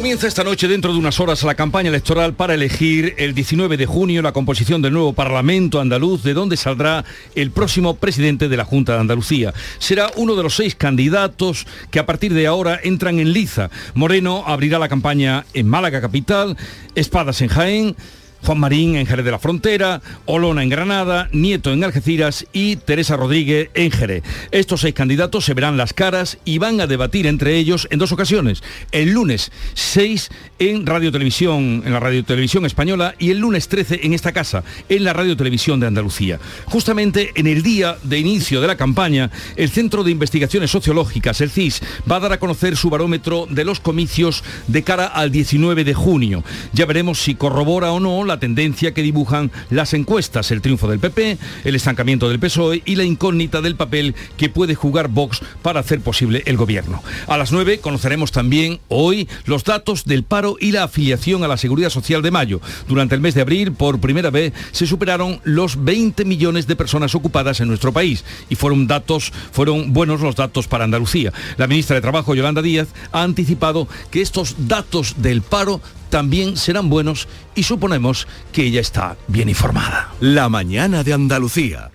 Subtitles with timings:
[0.00, 3.84] Comienza esta noche, dentro de unas horas, la campaña electoral para elegir el 19 de
[3.84, 8.64] junio la composición del nuevo Parlamento andaluz, de donde saldrá el próximo presidente de la
[8.64, 9.52] Junta de Andalucía.
[9.78, 13.68] Será uno de los seis candidatos que a partir de ahora entran en liza.
[13.92, 16.56] Moreno abrirá la campaña en Málaga capital,
[16.94, 17.96] Espadas en Jaén,
[18.44, 23.16] Juan Marín en Jerez de la Frontera, Olona en Granada, Nieto en Algeciras y Teresa
[23.16, 24.22] Rodríguez en Jerez.
[24.50, 28.12] Estos seis candidatos se verán las caras y van a debatir entre ellos en dos
[28.12, 28.62] ocasiones.
[28.92, 34.00] El lunes 6 en Radio Televisión, en la Radio Televisión Española y el lunes 13
[34.02, 36.38] en esta casa, en la Radio Televisión de Andalucía.
[36.66, 41.50] Justamente en el día de inicio de la campaña, el Centro de Investigaciones Sociológicas, el
[41.50, 45.84] CIS, va a dar a conocer su barómetro de los comicios de cara al 19
[45.84, 46.44] de junio.
[46.72, 51.00] Ya veremos si corrobora o no la tendencia que dibujan las encuestas, el triunfo del
[51.00, 55.80] PP, el estancamiento del PSOE y la incógnita del papel que puede jugar Vox para
[55.80, 57.02] hacer posible el gobierno.
[57.26, 61.56] A las 9 conoceremos también hoy los datos del paro y la afiliación a la
[61.56, 62.60] Seguridad Social de mayo.
[62.86, 67.14] Durante el mes de abril, por primera vez, se superaron los 20 millones de personas
[67.14, 71.32] ocupadas en nuestro país y fueron datos, fueron buenos los datos para Andalucía.
[71.56, 75.80] La ministra de Trabajo, Yolanda Díaz, ha anticipado que estos datos del paro
[76.10, 80.12] también serán buenos y suponemos que ella está bien informada.
[80.20, 81.90] La mañana de Andalucía.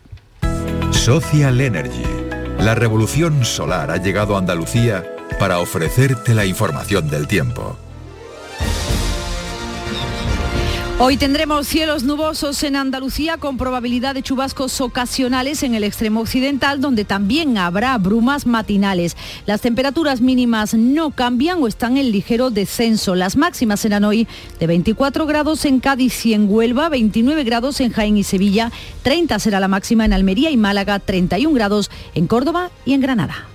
[0.92, 2.04] Social Energy.
[2.60, 5.06] La revolución solar ha llegado a Andalucía
[5.40, 7.78] para ofrecerte la información del tiempo.
[10.98, 16.80] Hoy tendremos cielos nubosos en Andalucía con probabilidad de chubascos ocasionales en el extremo occidental,
[16.80, 19.18] donde también habrá brumas matinales.
[19.46, 23.14] Las temperaturas mínimas no cambian o están en ligero descenso.
[23.14, 24.26] Las máximas serán hoy
[24.58, 28.72] de 24 grados en Cádiz y en Huelva, 29 grados en Jaén y Sevilla,
[29.04, 33.55] 30 será la máxima en Almería y Málaga, 31 grados en Córdoba y en Granada.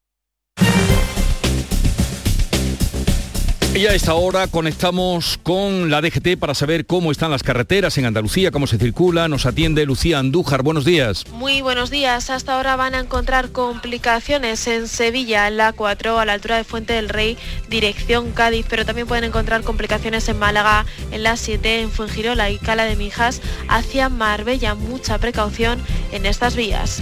[3.73, 8.05] Y a esta hora conectamos con la DGT para saber cómo están las carreteras en
[8.05, 9.29] Andalucía, cómo se circula.
[9.29, 10.61] Nos atiende Lucía Andújar.
[10.61, 11.23] Buenos días.
[11.31, 12.29] Muy buenos días.
[12.29, 16.65] Hasta ahora van a encontrar complicaciones en Sevilla, en la 4, a la altura de
[16.65, 17.37] Fuente del Rey,
[17.69, 22.57] dirección Cádiz, pero también pueden encontrar complicaciones en Málaga, en la 7, en Fuengirola y
[22.57, 24.75] Cala de Mijas, hacia Marbella.
[24.75, 27.01] Mucha precaución en estas vías.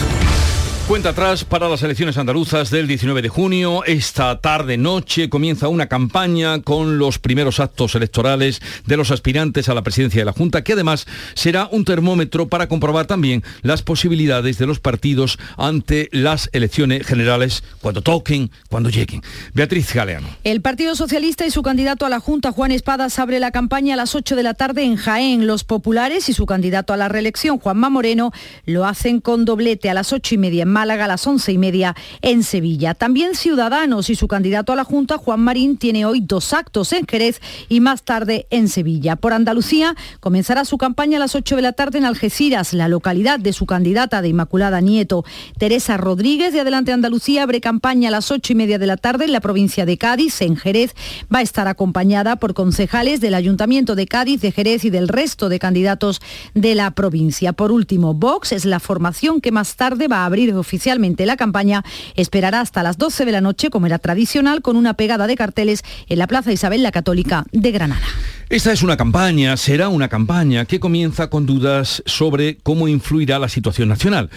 [0.87, 3.85] Cuenta atrás para las elecciones andaluzas del 19 de junio.
[3.85, 9.73] Esta tarde noche comienza una campaña con los primeros actos electorales de los aspirantes a
[9.73, 14.57] la presidencia de la Junta, que además será un termómetro para comprobar también las posibilidades
[14.57, 19.21] de los partidos ante las elecciones generales cuando toquen, cuando lleguen.
[19.53, 20.27] Beatriz Galeano.
[20.43, 23.97] El Partido Socialista y su candidato a la Junta, Juan Espadas, abre la campaña a
[23.97, 25.47] las 8 de la tarde en Jaén.
[25.47, 28.33] Los populares y su candidato a la reelección, Juanma Moreno,
[28.65, 31.95] lo hacen con doblete a las 8 y media Málaga a las once y media
[32.21, 32.93] en Sevilla.
[32.93, 37.05] También Ciudadanos y su candidato a la Junta, Juan Marín, tiene hoy dos actos en
[37.05, 39.15] Jerez y más tarde en Sevilla.
[39.15, 43.39] Por Andalucía comenzará su campaña a las 8 de la tarde en Algeciras, la localidad
[43.39, 45.23] de su candidata de Inmaculada Nieto.
[45.57, 49.25] Teresa Rodríguez de Adelante Andalucía abre campaña a las ocho y media de la tarde
[49.25, 50.93] en la provincia de Cádiz, en Jerez.
[51.33, 55.49] Va a estar acompañada por concejales del Ayuntamiento de Cádiz, de Jerez y del resto
[55.49, 56.21] de candidatos
[56.53, 57.53] de la provincia.
[57.53, 61.83] Por último, Vox es la formación que más tarde va a abrir oficialmente la campaña.
[62.15, 65.83] Esperará hasta las 12 de la noche, como era tradicional, con una pegada de carteles
[66.07, 68.07] en la Plaza Isabel la Católica de Granada.
[68.49, 73.49] Esta es una campaña, será una campaña que comienza con dudas sobre cómo influirá la
[73.49, 74.29] situación nacional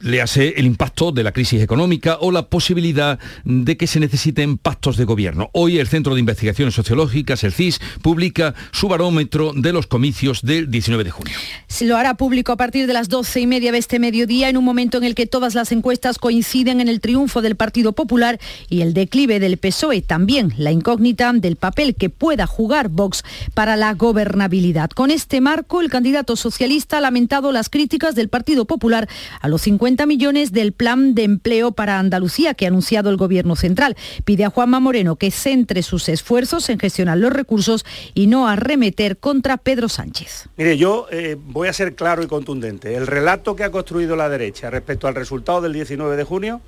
[0.00, 4.58] le hace el impacto de la crisis económica o la posibilidad de que se necesiten
[4.58, 5.50] pactos de gobierno.
[5.52, 10.70] Hoy el Centro de Investigaciones Sociológicas, el CIS, publica su barómetro de los comicios del
[10.70, 11.34] 19 de junio.
[11.66, 14.56] Se lo hará público a partir de las 12 y media de este mediodía, en
[14.56, 18.38] un momento en el que todas las encuestas coinciden en el triunfo del Partido Popular
[18.68, 20.02] y el declive del PSOE.
[20.02, 23.24] También la incógnita del papel que pueda jugar Vox
[23.54, 24.90] para la gobernabilidad.
[24.90, 29.08] Con este marco, el candidato socialista ha lamentado las críticas del Partido Popular
[29.40, 33.56] a los 50 millones del plan de empleo para Andalucía que ha anunciado el Gobierno
[33.56, 33.96] central.
[34.24, 39.16] Pide a Juanma Moreno que centre sus esfuerzos en gestionar los recursos y no arremeter
[39.18, 40.48] contra Pedro Sánchez.
[40.56, 42.96] Mire, yo eh, voy a ser claro y contundente.
[42.96, 46.60] El relato que ha construido la derecha respecto al resultado del 19 de junio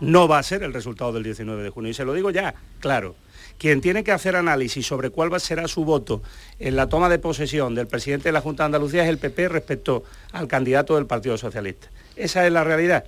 [0.00, 1.90] no va a ser el resultado del 19 de junio.
[1.90, 3.14] Y se lo digo ya, claro.
[3.58, 6.22] Quien tiene que hacer análisis sobre cuál será su voto
[6.58, 9.48] en la toma de posesión del presidente de la Junta de Andalucía es el PP
[9.48, 11.88] respecto al candidato del Partido Socialista.
[12.16, 13.04] Esa es la realidad.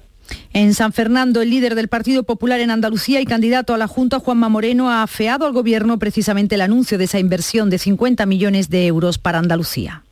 [0.53, 4.19] En San Fernando, el líder del Partido Popular en Andalucía y candidato a la Junta,
[4.19, 8.71] Juanma Moreno, ha afeado al Gobierno precisamente el anuncio de esa inversión de 50 millones
[8.71, 10.03] de euros para Andalucía.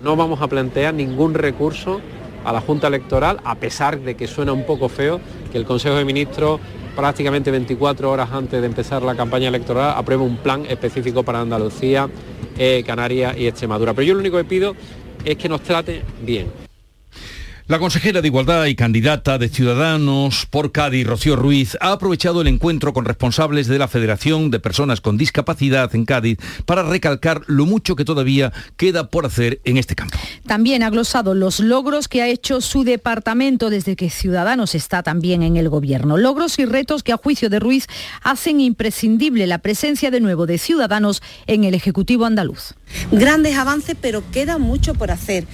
[0.00, 2.00] No vamos a plantear ningún recurso
[2.44, 5.20] a la Junta Electoral, a pesar de que suena un poco feo
[5.50, 6.60] que el Consejo de Ministros,
[6.94, 12.08] prácticamente 24 horas antes de empezar la campaña electoral, apruebe un plan específico para Andalucía,
[12.56, 13.92] eh, Canarias y Extremadura.
[13.94, 14.76] Pero yo lo único que pido
[15.24, 16.67] es que nos trate bien
[17.68, 22.46] la consejera de Igualdad y candidata de Ciudadanos por Cádiz, Rocío Ruiz, ha aprovechado el
[22.46, 27.66] encuentro con responsables de la Federación de Personas con Discapacidad en Cádiz para recalcar lo
[27.66, 30.16] mucho que todavía queda por hacer en este campo.
[30.46, 35.42] También ha glosado los logros que ha hecho su departamento desde que Ciudadanos está también
[35.42, 36.16] en el gobierno.
[36.16, 37.86] Logros y retos que a juicio de Ruiz
[38.22, 42.72] hacen imprescindible la presencia de nuevo de Ciudadanos en el Ejecutivo andaluz.
[43.12, 45.46] Grandes avances, pero queda mucho por hacer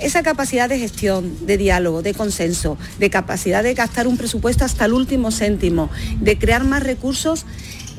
[0.00, 4.84] esa capacidad de gestión, de diálogo, de consenso, de capacidad de gastar un presupuesto hasta
[4.84, 7.46] el último céntimo, de crear más recursos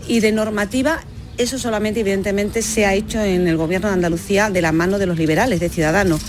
[0.07, 1.01] y de normativa,
[1.37, 5.05] eso solamente evidentemente se ha hecho en el Gobierno de Andalucía de la mano de
[5.05, 6.21] los liberales, de Ciudadanos.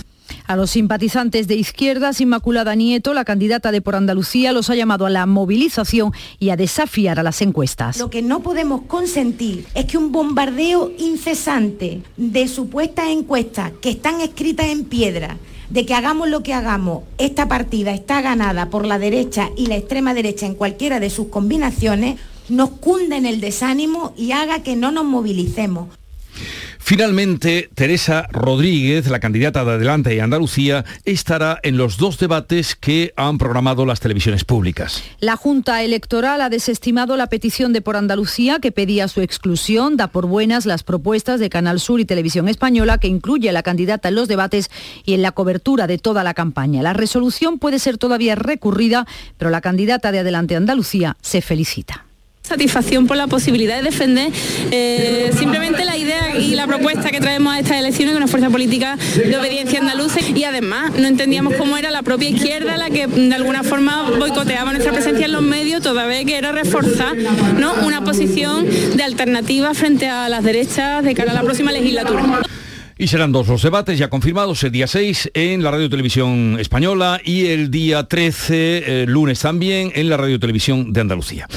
[0.45, 5.05] A los simpatizantes de izquierdas, Inmaculada Nieto, la candidata de Por Andalucía, los ha llamado
[5.05, 7.97] a la movilización y a desafiar a las encuestas.
[7.97, 14.19] Lo que no podemos consentir es que un bombardeo incesante de supuestas encuestas que están
[14.19, 15.37] escritas en piedra,
[15.73, 19.75] de que hagamos lo que hagamos, esta partida está ganada por la derecha y la
[19.75, 24.75] extrema derecha en cualquiera de sus combinaciones, nos cunde en el desánimo y haga que
[24.75, 25.87] no nos movilicemos.
[26.85, 33.13] Finalmente, Teresa Rodríguez, la candidata de Adelante y Andalucía, estará en los dos debates que
[33.15, 35.01] han programado las televisiones públicas.
[35.21, 40.07] La Junta Electoral ha desestimado la petición de Por Andalucía que pedía su exclusión, da
[40.07, 44.09] por buenas las propuestas de Canal Sur y Televisión Española que incluye a la candidata
[44.09, 44.69] en los debates
[45.05, 46.83] y en la cobertura de toda la campaña.
[46.83, 52.05] La resolución puede ser todavía recurrida, pero la candidata de Adelante Andalucía se felicita
[52.43, 54.29] satisfacción por la posibilidad de defender
[54.69, 58.49] eh, simplemente la idea y la propuesta que traemos a estas elecciones con una fuerza
[58.49, 63.07] política de obediencia andaluza y además no entendíamos cómo era la propia izquierda la que
[63.07, 67.73] de alguna forma boicoteaba nuestra presencia en los medios toda vez que era reforzar ¿no?
[67.85, 72.41] una posición de alternativa frente a las derechas de cara a la próxima legislatura.
[73.03, 77.19] Y serán dos los debates ya confirmados, el día 6 en la Radio Televisión Española
[77.21, 81.49] y el día 13, eh, lunes también, en la Radio Televisión de Andalucía.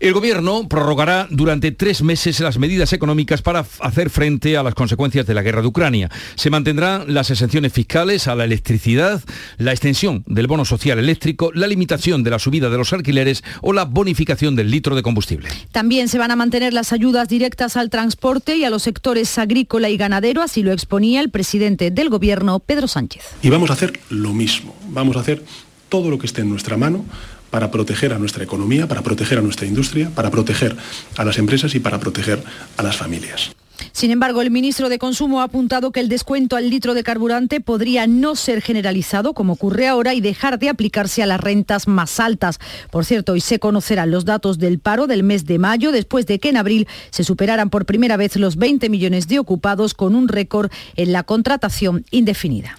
[0.00, 5.26] El Gobierno prorrogará durante tres meses las medidas económicas para hacer frente a las consecuencias
[5.26, 6.08] de la guerra de Ucrania.
[6.36, 9.20] Se mantendrán las exenciones fiscales a la electricidad,
[9.56, 13.72] la extensión del bono social eléctrico, la limitación de la subida de los alquileres o
[13.72, 15.48] la bonificación del litro de combustible.
[15.72, 19.90] También se van a mantener las ayudas directas al transporte y a los sectores agrícola
[19.90, 23.22] y ganadero, así lo exponía el presidente del Gobierno, Pedro Sánchez.
[23.42, 25.44] Y vamos a hacer lo mismo, vamos a hacer
[25.90, 27.04] todo lo que esté en nuestra mano
[27.50, 30.74] para proteger a nuestra economía, para proteger a nuestra industria, para proteger
[31.18, 32.42] a las empresas y para proteger
[32.78, 33.54] a las familias.
[33.92, 37.60] Sin embargo, el ministro de Consumo ha apuntado que el descuento al litro de carburante
[37.60, 42.20] podría no ser generalizado, como ocurre ahora, y dejar de aplicarse a las rentas más
[42.20, 42.58] altas.
[42.90, 46.38] Por cierto, hoy se conocerán los datos del paro del mes de mayo, después de
[46.38, 50.28] que en abril se superaran por primera vez los 20 millones de ocupados, con un
[50.28, 52.76] récord en la contratación indefinida.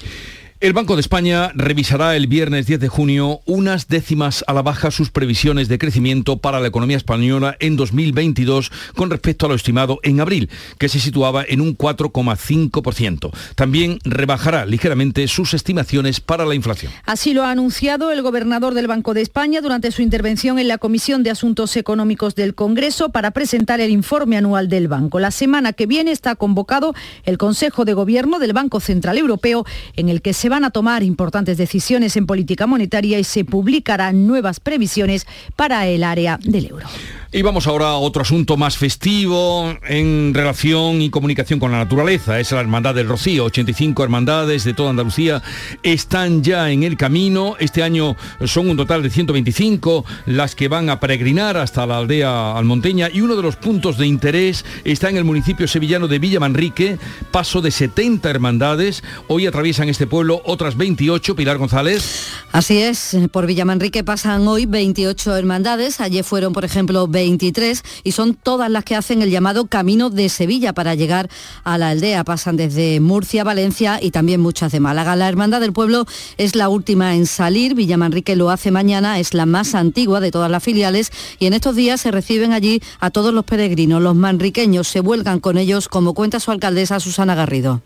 [0.61, 4.91] El Banco de España revisará el viernes 10 de junio unas décimas a la baja
[4.91, 9.99] sus previsiones de crecimiento para la economía española en 2022 con respecto a lo estimado
[10.03, 13.31] en abril, que se situaba en un 4,5%.
[13.55, 16.91] También rebajará ligeramente sus estimaciones para la inflación.
[17.05, 20.77] Así lo ha anunciado el gobernador del Banco de España durante su intervención en la
[20.77, 25.21] Comisión de Asuntos Económicos del Congreso para presentar el informe anual del banco.
[25.21, 30.09] La semana que viene está convocado el Consejo de Gobierno del Banco Central Europeo en
[30.09, 34.59] el que se van a tomar importantes decisiones en política monetaria y se publicarán nuevas
[34.59, 35.25] previsiones
[35.55, 36.87] para el área del euro.
[37.31, 42.39] Y vamos ahora a otro asunto más festivo en relación y comunicación con la naturaleza.
[42.39, 43.45] Es la Hermandad del Rocío.
[43.45, 45.43] 85 hermandades de toda Andalucía
[45.83, 47.55] están ya en el camino.
[47.59, 52.57] Este año son un total de 125 las que van a peregrinar hasta la aldea
[52.57, 56.39] almonteña y uno de los puntos de interés está en el municipio sevillano de Villa
[56.39, 56.97] Manrique.
[57.29, 59.03] Paso de 70 hermandades.
[59.27, 61.35] Hoy atraviesan este pueblo otras 28.
[61.35, 62.31] Pilar González.
[62.53, 63.15] Así es.
[63.31, 66.01] Por Villa Manrique pasan hoy 28 hermandades.
[66.01, 70.29] Ayer fueron, por ejemplo, 23 y son todas las que hacen el llamado Camino de
[70.29, 71.29] Sevilla para llegar
[71.63, 72.23] a la aldea.
[72.23, 75.15] Pasan desde Murcia, Valencia y también muchas de Málaga.
[75.15, 76.05] La Hermandad del Pueblo
[76.37, 77.75] es la última en salir.
[77.75, 81.75] Villamanrique lo hace mañana, es la más antigua de todas las filiales y en estos
[81.75, 84.01] días se reciben allí a todos los peregrinos.
[84.01, 87.81] Los manriqueños se vuelcan con ellos, como cuenta su alcaldesa Susana Garrido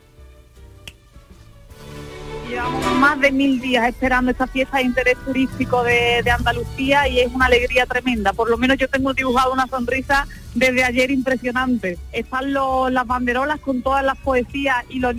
[3.03, 7.47] más de mil días esperando esta fiesta de interés turístico de, Andalucía y es una
[7.47, 8.31] alegría tremenda.
[8.31, 11.97] Por lo menos yo tengo dibujado una sonrisa desde ayer impresionante.
[12.13, 15.15] Están las banderolas con todas las poesías y los,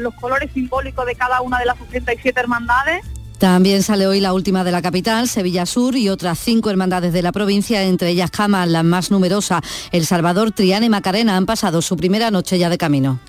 [0.00, 3.04] los colores simbólicos de cada una de las 67 hermandades.
[3.38, 7.22] También sale hoy la última de la capital, Sevilla Sur, y otras cinco hermandades de
[7.22, 9.62] la provincia, entre ellas Cama, la más numerosa.
[9.92, 13.20] El Salvador, Triana y Macarena han pasado su primera noche ya de camino.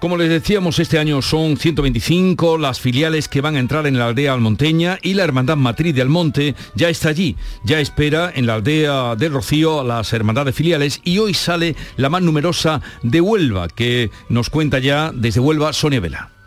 [0.00, 4.06] Como les decíamos, este año son 125 las filiales que van a entrar en la
[4.06, 8.54] aldea almonteña y la Hermandad Matriz de Almonte ya está allí, ya espera en la
[8.54, 14.10] aldea del Rocío las hermandades filiales y hoy sale la más numerosa de Huelva, que
[14.30, 16.37] nos cuenta ya desde Huelva Sonia Vela.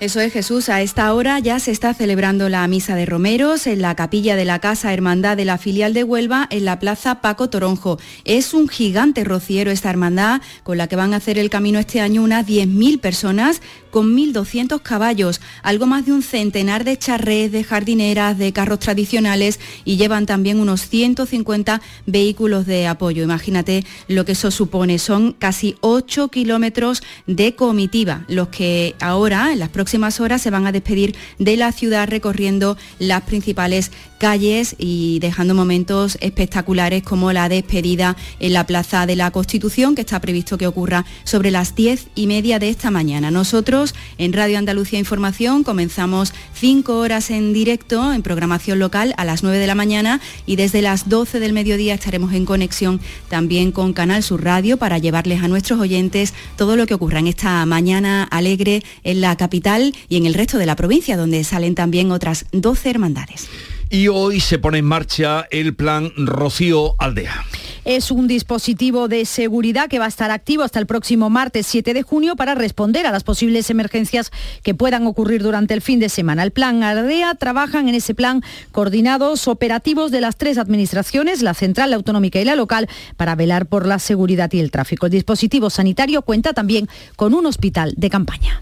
[0.00, 3.82] Eso es Jesús, a esta hora ya se está celebrando la misa de romeros en
[3.82, 7.50] la capilla de la Casa Hermandad de la filial de Huelva en la Plaza Paco
[7.50, 7.98] Toronjo.
[8.24, 12.00] Es un gigante rociero esta hermandad con la que van a hacer el camino este
[12.00, 17.64] año unas 10.000 personas con 1.200 caballos, algo más de un centenar de charrés, de
[17.64, 23.24] jardineras, de carros tradicionales y llevan también unos 150 vehículos de apoyo.
[23.24, 25.00] Imagínate lo que eso supone.
[25.00, 29.87] Son casi 8 kilómetros de comitiva, los que ahora, en las próximas
[30.20, 36.18] horas, se van a despedir de la ciudad recorriendo las principales calles y dejando momentos
[36.20, 41.04] espectaculares como la despedida en la Plaza de la Constitución, que está previsto que ocurra
[41.24, 43.30] sobre las 10 y media de esta mañana.
[43.30, 49.42] Nosotros en Radio Andalucía Información comenzamos cinco horas en directo en programación local a las
[49.42, 53.92] 9 de la mañana y desde las 12 del mediodía estaremos en conexión también con
[53.92, 58.24] Canal Sur Radio para llevarles a nuestros oyentes todo lo que ocurra en esta mañana
[58.24, 62.46] alegre en la capital y en el resto de la provincia, donde salen también otras
[62.52, 63.48] 12 hermandades.
[63.90, 67.44] Y hoy se pone en marcha el plan Rocío Aldea.
[67.86, 71.94] Es un dispositivo de seguridad que va a estar activo hasta el próximo martes 7
[71.94, 74.30] de junio para responder a las posibles emergencias
[74.62, 76.42] que puedan ocurrir durante el fin de semana.
[76.42, 78.42] El plan Aldea trabajan en ese plan
[78.72, 83.64] coordinados operativos de las tres administraciones, la central, la autonómica y la local, para velar
[83.64, 85.06] por la seguridad y el tráfico.
[85.06, 88.60] El dispositivo sanitario cuenta también con un hospital de campaña.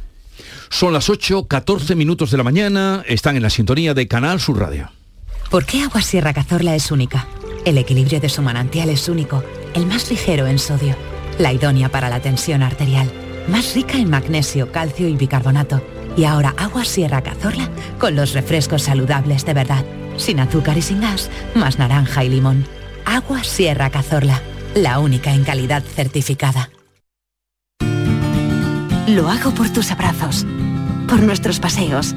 [0.71, 4.61] Son las 8, 14 minutos de la mañana, están en la sintonía de Canal Sur
[4.61, 4.96] Radio.
[5.51, 7.27] ¿Por qué Agua Sierra Cazorla es única?
[7.65, 10.97] El equilibrio de su manantial es único, el más ligero en sodio,
[11.39, 13.09] la idónea para la tensión arterial,
[13.49, 15.81] más rica en magnesio, calcio y bicarbonato.
[16.17, 19.85] Y ahora Agua Sierra Cazorla con los refrescos saludables de verdad,
[20.17, 22.67] sin azúcar y sin gas, más naranja y limón.
[23.05, 24.43] Agua Sierra Cazorla,
[24.75, 26.71] la única en calidad certificada.
[29.07, 30.45] Lo hago por tus abrazos,
[31.07, 32.17] por nuestros paseos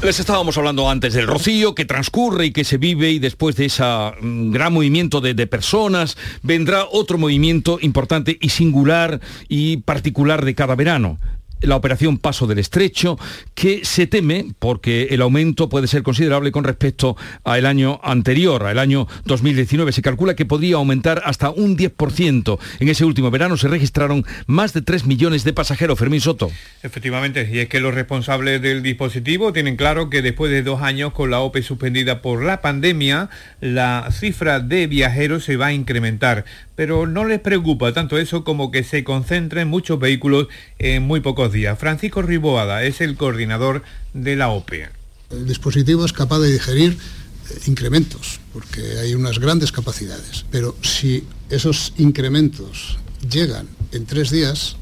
[0.00, 3.64] Les estábamos hablando antes del rocío que transcurre y que se vive y después de
[3.64, 3.82] ese
[4.22, 10.76] gran movimiento de, de, personas vendrá otro movimiento importante y singular y particular de cada
[10.76, 11.18] verano
[11.60, 13.18] la operación Paso del Estrecho,
[13.54, 18.78] que se teme porque el aumento puede ser considerable con respecto al año anterior, al
[18.78, 19.92] año 2019.
[19.92, 22.58] Se calcula que podría aumentar hasta un 10%.
[22.80, 25.98] En ese último verano se registraron más de 3 millones de pasajeros.
[25.98, 26.50] Fermín Soto.
[26.82, 31.12] Efectivamente, y es que los responsables del dispositivo tienen claro que después de dos años
[31.12, 36.44] con la OPE suspendida por la pandemia, la cifra de viajeros se va a incrementar
[36.78, 40.46] pero no les preocupa tanto eso como que se concentren muchos vehículos
[40.78, 41.76] en muy pocos días.
[41.76, 43.82] Francisco Riboada es el coordinador
[44.14, 44.88] de la OPE.
[45.30, 51.24] El dispositivo es capaz de digerir eh, incrementos, porque hay unas grandes capacidades, pero si
[51.50, 54.76] esos incrementos llegan en tres días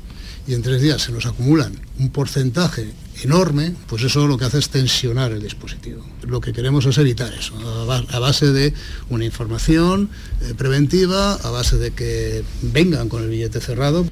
[0.47, 2.91] y en tres días se nos acumulan un porcentaje
[3.23, 6.05] enorme, pues eso lo que hace es tensionar el dispositivo.
[6.23, 7.55] Lo que queremos es evitar eso,
[7.89, 8.75] a base de
[9.09, 10.11] una información
[10.43, 14.07] eh, preventiva, a base de que vengan con el billete cerrado.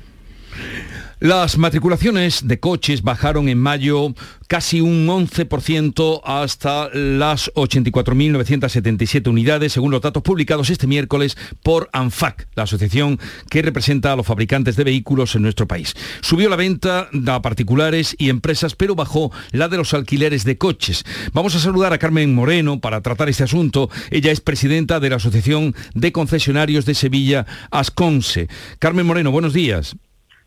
[1.24, 4.12] Las matriculaciones de coches bajaron en mayo
[4.46, 12.46] casi un 11% hasta las 84.977 unidades, según los datos publicados este miércoles por ANFAC,
[12.54, 15.94] la asociación que representa a los fabricantes de vehículos en nuestro país.
[16.20, 21.06] Subió la venta a particulares y empresas, pero bajó la de los alquileres de coches.
[21.32, 23.88] Vamos a saludar a Carmen Moreno para tratar este asunto.
[24.10, 28.48] Ella es presidenta de la Asociación de Concesionarios de Sevilla, Asconse.
[28.78, 29.96] Carmen Moreno, buenos días.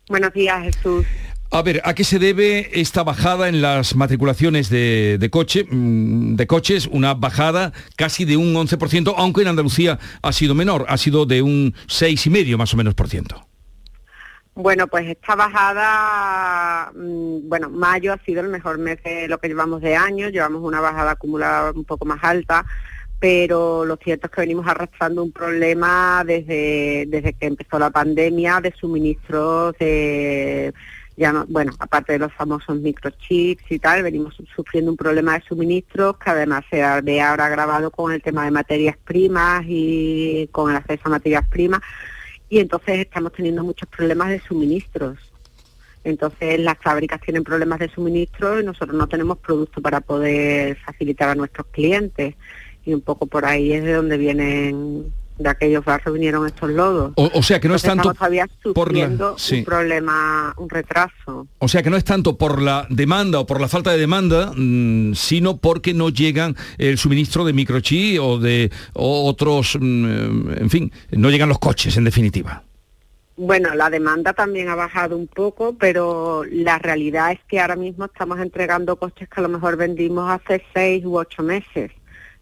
[0.10, 1.06] Buenos días, Jesús.
[1.50, 6.46] A ver, ¿a qué se debe esta bajada en las matriculaciones de, coche, mm, de
[6.46, 6.88] coches?
[6.92, 11.42] Una bajada casi de un 11%, aunque en Andalucía ha sido menor, ha sido de
[11.42, 13.48] un 6,5 más o menos por ciento.
[14.56, 19.48] Bueno, pues esta bajada, mm, bueno, mayo ha sido el mejor mes de lo que
[19.48, 22.66] llevamos de año, llevamos una bajada acumulada un poco más alta,
[23.20, 28.62] pero lo cierto es que venimos arrastrando un problema desde, desde que empezó la pandemia
[28.62, 30.74] de suministros de
[31.18, 35.46] ya no, bueno, aparte de los famosos microchips y tal, venimos sufriendo un problema de
[35.46, 40.70] suministros que además se ve ahora agravado con el tema de materias primas y con
[40.70, 41.82] el acceso a materias primas
[42.50, 45.18] y entonces estamos teniendo muchos problemas de suministros.
[46.04, 51.30] Entonces las fábricas tienen problemas de suministro y nosotros no tenemos producto para poder facilitar
[51.30, 52.36] a nuestros clientes
[52.88, 57.12] y un poco por ahí es de donde vienen de aquellos barrios vinieron estos lodos.
[57.16, 58.12] O, sea que no es tanto
[58.74, 61.48] por un problema, un retraso.
[61.60, 64.52] O sea que no es tanto por la demanda o por la falta de demanda,
[64.56, 70.92] mm, sino porque no llegan el suministro de microchip o de otros, mm, en fin,
[71.12, 72.64] no llegan los coches en definitiva.
[73.36, 78.06] Bueno, la demanda también ha bajado un poco, pero la realidad es que ahora mismo
[78.06, 81.92] estamos entregando coches que a lo mejor vendimos hace seis u ocho meses.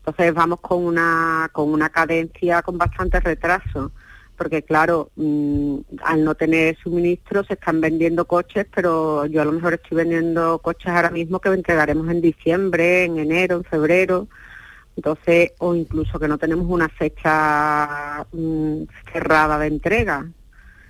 [0.05, 3.91] Entonces vamos con una, con una cadencia con bastante retraso,
[4.37, 9.51] porque claro, mm, al no tener suministro se están vendiendo coches, pero yo a lo
[9.51, 14.27] mejor estoy vendiendo coches ahora mismo que entregaremos en diciembre, en enero, en febrero,
[14.95, 20.29] entonces, o incluso que no tenemos una fecha mm, cerrada de entrega.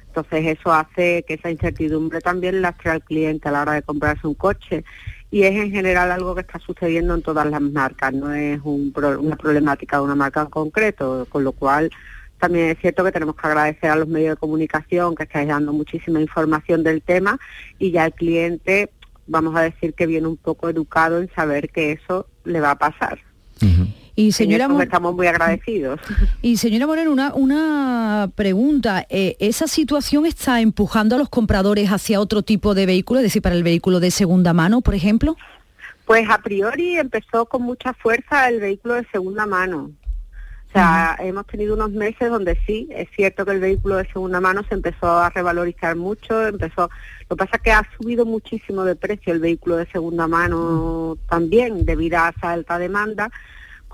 [0.07, 4.27] Entonces eso hace que esa incertidumbre también lastre al cliente a la hora de comprarse
[4.27, 4.83] un coche
[5.31, 9.35] y es en general algo que está sucediendo en todas las marcas, no es una
[9.35, 11.91] problemática de una marca en concreto, con lo cual
[12.39, 15.73] también es cierto que tenemos que agradecer a los medios de comunicación que estáis dando
[15.73, 17.39] muchísima información del tema
[17.79, 18.91] y ya el cliente,
[19.27, 22.77] vamos a decir que viene un poco educado en saber que eso le va a
[22.77, 23.19] pasar.
[24.15, 25.99] Y señora estamos muy agradecidos.
[26.41, 29.05] Y señora Moreno, una, una pregunta.
[29.09, 33.41] Eh, ¿Esa situación está empujando a los compradores hacia otro tipo de vehículo, es decir,
[33.41, 35.35] para el vehículo de segunda mano, por ejemplo?
[36.05, 39.91] Pues a priori empezó con mucha fuerza el vehículo de segunda mano.
[40.69, 44.41] O sea, hemos tenido unos meses donde sí, es cierto que el vehículo de segunda
[44.41, 46.89] mano se empezó a revalorizar mucho, empezó,
[47.29, 51.17] lo que pasa es que ha subido muchísimo de precio el vehículo de segunda mano
[51.29, 53.31] también debido a esa alta demanda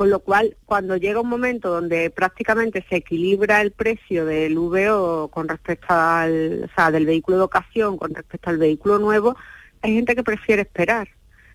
[0.01, 5.27] con lo cual cuando llega un momento donde prácticamente se equilibra el precio del VO
[5.27, 9.37] con respecto al, o sea, del vehículo de ocasión con respecto al vehículo nuevo,
[9.83, 11.07] hay gente que prefiere esperar.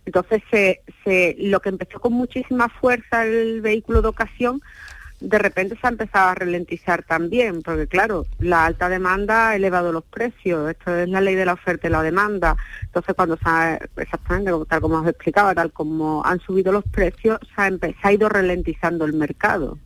[0.05, 4.63] Entonces, se, se, lo que empezó con muchísima fuerza el vehículo de ocasión,
[5.21, 9.93] de repente se ha empezado a ralentizar también, porque claro, la alta demanda ha elevado
[9.93, 12.57] los precios, esto es la ley de la oferta y la demanda.
[12.83, 17.39] Entonces, cuando se ha, exactamente tal como os explicaba, tal como han subido los precios,
[17.55, 19.79] se ha, ido ralentizando el mercado.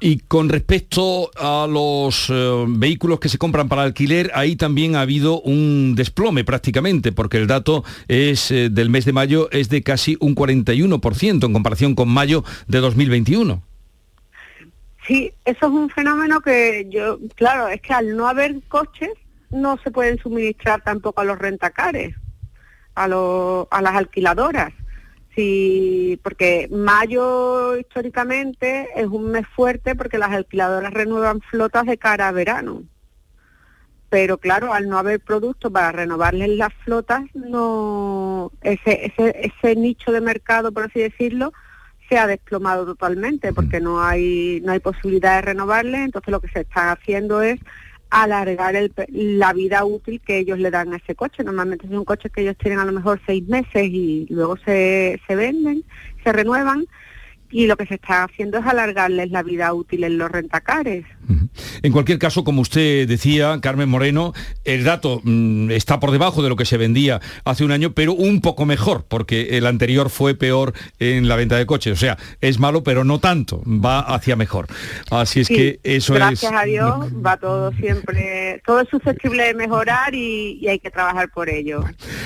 [0.00, 5.02] Y con respecto a los eh, vehículos que se compran para alquiler, ahí también ha
[5.02, 9.82] habido un desplome prácticamente, porque el dato es eh, del mes de mayo es de
[9.82, 13.62] casi un 41% en comparación con mayo de 2021.
[15.12, 19.10] Sí, eso es un fenómeno que yo, claro, es que al no haber coches
[19.50, 22.16] no se pueden suministrar tampoco a los rentacares,
[22.94, 24.72] a, los, a las alquiladoras.
[25.36, 32.28] Sí, porque mayo históricamente es un mes fuerte porque las alquiladoras renuevan flotas de cara
[32.28, 32.82] a verano.
[34.08, 40.10] Pero claro, al no haber productos para renovarles las flotas, no ese, ese, ese nicho
[40.10, 41.52] de mercado, por así decirlo,
[42.12, 46.02] se ha desplomado totalmente porque no hay no hay posibilidad de renovarles.
[46.02, 47.58] Entonces lo que se está haciendo es
[48.10, 51.42] alargar el, la vida útil que ellos le dan a ese coche.
[51.42, 55.36] Normalmente son coches que ellos tienen a lo mejor seis meses y luego se, se
[55.36, 55.84] venden,
[56.22, 56.84] se renuevan
[57.52, 61.04] y lo que se está haciendo es alargarles la vida útil en los rentacares.
[61.82, 64.32] En cualquier caso, como usted decía, Carmen Moreno,
[64.64, 68.12] el dato mm, está por debajo de lo que se vendía hace un año, pero
[68.14, 71.92] un poco mejor, porque el anterior fue peor en la venta de coches.
[71.92, 74.66] O sea, es malo, pero no tanto, va hacia mejor.
[75.10, 76.20] Así es que eso es...
[76.20, 80.90] Gracias a Dios, va todo siempre, todo es susceptible de mejorar y, y hay que
[80.90, 81.84] trabajar por ello.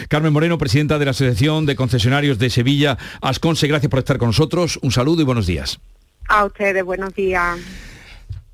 [0.09, 4.29] Carmen Moreno, presidenta de la Asociación de Concesionarios de Sevilla, Asconse, gracias por estar con
[4.29, 4.79] nosotros.
[4.83, 5.79] Un saludo y buenos días.
[6.29, 7.59] A ustedes, buenos días.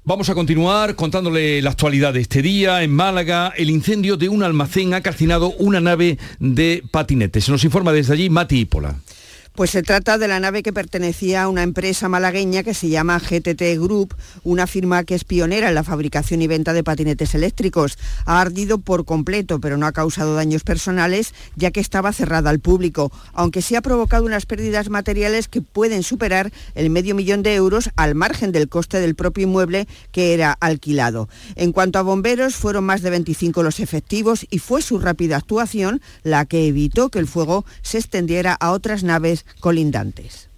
[0.05, 2.83] Vamos a continuar contándole la actualidad de este día.
[2.83, 7.44] En Málaga, el incendio de un almacén ha calcinado una nave de patinetes.
[7.44, 8.96] Se nos informa desde allí Mati Ípola.
[9.55, 13.19] Pues se trata de la nave que pertenecía a una empresa malagueña que se llama
[13.19, 17.99] GTT Group, una firma que es pionera en la fabricación y venta de patinetes eléctricos.
[18.25, 22.61] Ha ardido por completo, pero no ha causado daños personales, ya que estaba cerrada al
[22.61, 27.55] público, aunque sí ha provocado unas pérdidas materiales que pueden superar el medio millón de
[27.55, 31.29] euros al margen del coste del propio inmueble que era alquilado.
[31.57, 36.01] En cuanto a bomberos, fueron más de 25 los efectivos y fue su rápida actuación
[36.23, 40.49] la que evitó que el fuego se extendiera a otras naves colindantes.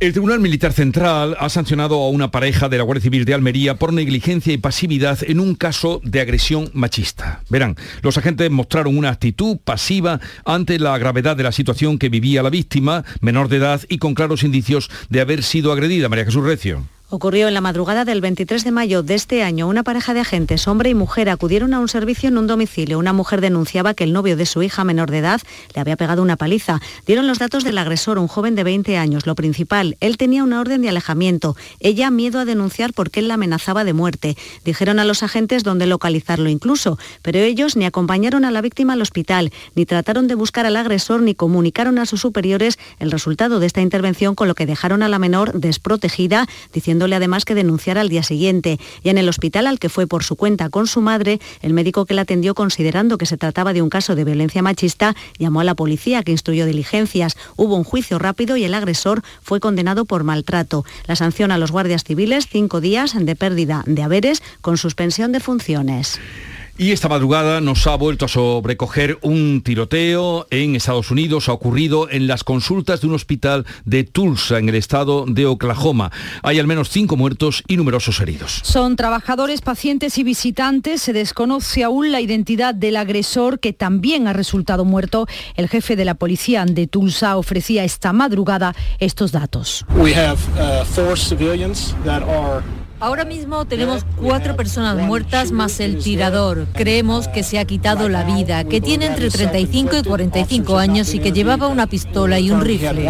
[0.00, 3.74] El Tribunal Militar Central ha sancionado a una pareja de la Guardia Civil de Almería
[3.74, 7.42] por negligencia y pasividad en un caso de agresión machista.
[7.50, 12.44] Verán, los agentes mostraron una actitud pasiva ante la gravedad de la situación que vivía
[12.44, 16.08] la víctima, menor de edad y con claros indicios de haber sido agredida.
[16.08, 16.86] María Jesús Recio.
[17.10, 19.66] Ocurrió en la madrugada del 23 de mayo de este año.
[19.66, 22.98] Una pareja de agentes, hombre y mujer, acudieron a un servicio en un domicilio.
[22.98, 25.40] Una mujer denunciaba que el novio de su hija menor de edad
[25.74, 26.82] le había pegado una paliza.
[27.06, 29.26] Dieron los datos del agresor, un joven de 20 años.
[29.26, 31.56] Lo principal, él tenía una orden de alejamiento.
[31.80, 34.36] Ella miedo a denunciar porque él la amenazaba de muerte.
[34.66, 39.00] Dijeron a los agentes dónde localizarlo incluso, pero ellos ni acompañaron a la víctima al
[39.00, 43.66] hospital, ni trataron de buscar al agresor, ni comunicaron a sus superiores el resultado de
[43.66, 48.08] esta intervención, con lo que dejaron a la menor desprotegida, diciendo además que denunciar al
[48.08, 48.78] día siguiente.
[49.02, 52.06] Y en el hospital al que fue por su cuenta con su madre, el médico
[52.06, 55.64] que la atendió, considerando que se trataba de un caso de violencia machista, llamó a
[55.64, 57.36] la policía que instruyó diligencias.
[57.56, 60.84] Hubo un juicio rápido y el agresor fue condenado por maltrato.
[61.06, 65.40] La sanción a los guardias civiles, cinco días de pérdida de haberes con suspensión de
[65.40, 66.18] funciones.
[66.80, 71.48] Y esta madrugada nos ha vuelto a sobrecoger un tiroteo en Estados Unidos.
[71.48, 76.12] Ha ocurrido en las consultas de un hospital de Tulsa, en el estado de Oklahoma.
[76.44, 78.60] Hay al menos cinco muertos y numerosos heridos.
[78.62, 81.02] Son trabajadores, pacientes y visitantes.
[81.02, 85.26] Se desconoce aún la identidad del agresor que también ha resultado muerto.
[85.56, 89.84] El jefe de la policía de Tulsa ofrecía esta madrugada estos datos.
[93.00, 96.66] Ahora mismo tenemos cuatro personas muertas más el tirador.
[96.74, 101.20] Creemos que se ha quitado la vida, que tiene entre 35 y 45 años y
[101.20, 103.08] que llevaba una pistola y un rifle.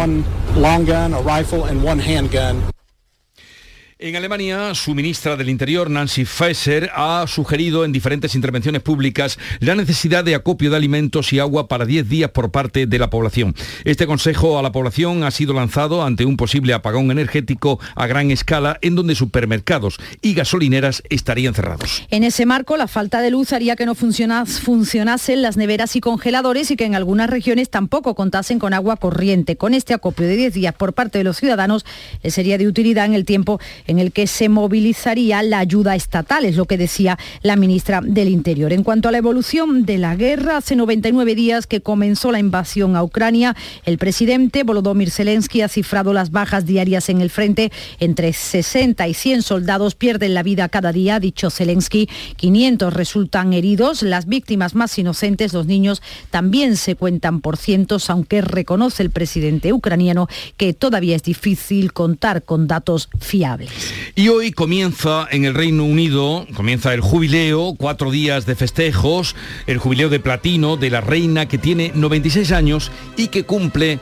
[4.01, 9.75] En Alemania, su ministra del Interior, Nancy Faeser, ha sugerido en diferentes intervenciones públicas la
[9.75, 13.53] necesidad de acopio de alimentos y agua para 10 días por parte de la población.
[13.83, 18.31] Este consejo a la población ha sido lanzado ante un posible apagón energético a gran
[18.31, 22.05] escala en donde supermercados y gasolineras estarían cerrados.
[22.09, 26.71] En ese marco, la falta de luz haría que no funcionasen las neveras y congeladores
[26.71, 29.57] y que en algunas regiones tampoco contasen con agua corriente.
[29.57, 31.85] Con este acopio de 10 días por parte de los ciudadanos,
[32.23, 33.59] les sería de utilidad en el tiempo
[33.89, 38.29] en el que se movilizaría la ayuda estatal, es lo que decía la ministra del
[38.29, 38.71] Interior.
[38.71, 42.95] En cuanto a la evolución de la guerra, hace 99 días que comenzó la invasión
[42.95, 47.71] a Ucrania, el presidente Volodymyr Zelensky ha cifrado las bajas diarias en el frente.
[47.99, 52.07] Entre 60 y 100 soldados pierden la vida cada día, ha dicho Zelensky.
[52.35, 54.03] 500 resultan heridos.
[54.03, 59.73] Las víctimas más inocentes, los niños, también se cuentan por cientos, aunque reconoce el presidente
[59.73, 63.78] ucraniano que todavía es difícil contar con datos fiables.
[64.15, 69.35] Y hoy comienza en el Reino Unido, comienza el jubileo, cuatro días de festejos,
[69.67, 73.99] el jubileo de platino de la reina que tiene 96 años y que cumple,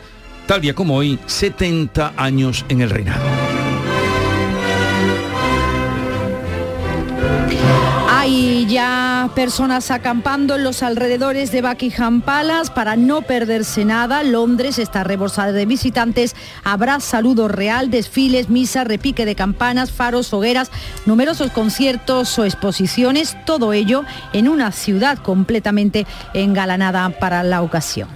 [0.47, 3.66] tal día como hoy, 70 años en el reinado.
[8.37, 14.21] Hay ya personas acampando en los alrededores de Buckingham Palace para no perderse nada.
[14.21, 16.35] Londres está rebosada de visitantes.
[16.63, 20.69] Habrá saludo real, desfiles, misa, repique de campanas, faros, hogueras,
[21.07, 23.35] numerosos conciertos o exposiciones.
[23.47, 28.07] Todo ello en una ciudad completamente engalanada para la ocasión.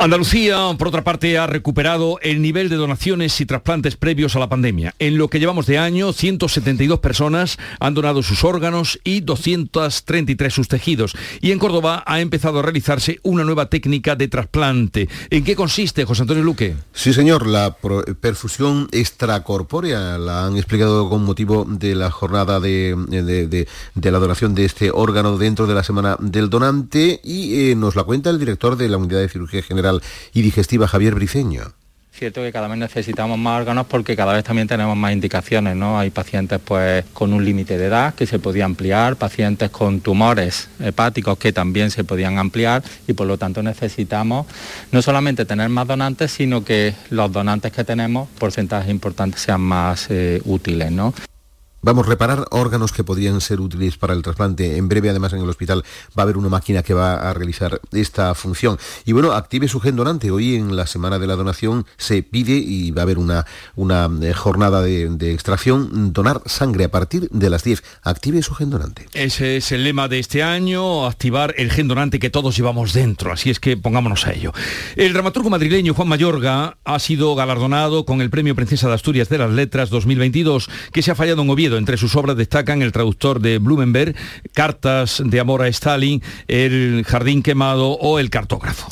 [0.00, 4.48] Andalucía, por otra parte, ha recuperado el nivel de donaciones y trasplantes previos a la
[4.48, 4.94] pandemia.
[4.98, 10.68] En lo que llevamos de año, 172 personas han donado sus órganos y 233 sus
[10.68, 11.12] tejidos.
[11.42, 15.10] Y en Córdoba ha empezado a realizarse una nueva técnica de trasplante.
[15.28, 16.76] ¿En qué consiste, José Antonio Luque?
[16.94, 17.76] Sí, señor, la
[18.22, 24.64] perfusión extracorpórea la han explicado con motivo de la jornada de, de, la donación de
[24.64, 28.78] este órgano dentro de la Semana del Donante y eh, nos la cuenta el director
[28.78, 29.89] de la Unidad de Cirugía General
[30.32, 31.74] y Digestiva Javier Briceño
[32.20, 35.98] cierto que cada vez necesitamos más órganos porque cada vez también tenemos más indicaciones, ¿no?
[35.98, 40.68] Hay pacientes pues con un límite de edad que se podía ampliar, pacientes con tumores
[40.80, 44.46] hepáticos que también se podían ampliar y por lo tanto necesitamos
[44.92, 50.08] no solamente tener más donantes, sino que los donantes que tenemos, porcentajes importantes, sean más
[50.10, 51.14] eh, útiles, ¿no?
[51.82, 54.76] Vamos, a reparar órganos que podrían ser útiles para el trasplante.
[54.76, 57.80] En breve, además, en el hospital va a haber una máquina que va a realizar
[57.92, 58.78] esta función.
[59.06, 60.30] Y bueno, active su gen donante.
[60.30, 64.10] Hoy en la semana de la donación se pide y va a haber una, una
[64.20, 67.82] eh, jornada de, extracción, donar sangre a partir de las 10.
[68.02, 69.06] Active su gen donante.
[69.14, 73.32] Ese es el lema de este año, activar el gen donante que todos llevamos dentro.
[73.32, 74.52] Así es que pongámonos a ello.
[74.96, 79.38] El dramaturgo madrileño Juan Mayorga ha sido galardonado con el Premio Princesa de Asturias de
[79.38, 83.40] las Letras 2022, que se ha fallado en Oviedo entre sus obras destacan el traductor
[83.40, 84.14] de Blumenberg,
[84.52, 88.88] Cartas de amor a Stalin, El jardín quemado o El cartógrafo.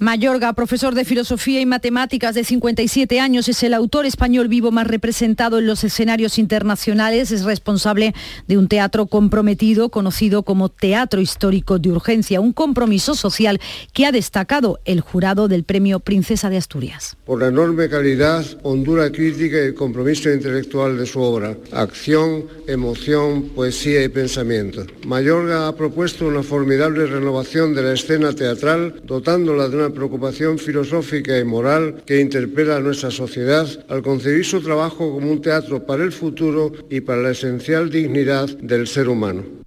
[0.00, 4.86] Mayorga, profesor de filosofía y matemáticas de 57 años, es el autor español vivo más
[4.86, 7.30] representado en los escenarios internacionales.
[7.30, 8.14] Es responsable
[8.48, 13.60] de un teatro comprometido conocido como Teatro Histórico de Urgencia, un compromiso social
[13.92, 17.18] que ha destacado el jurado del Premio Princesa de Asturias.
[17.26, 24.02] Por la enorme calidad, hondura crítica y compromiso intelectual de su obra, acción, emoción, poesía
[24.02, 24.86] y pensamiento.
[25.06, 31.38] Mayorga ha propuesto una formidable renovación de la escena teatral, dotándola de una preocupación filosófica
[31.38, 36.04] y moral que interpela a nuestra sociedad al concebir su trabajo como un teatro para
[36.04, 39.60] el futuro y para la esencial dignidad del ser humano.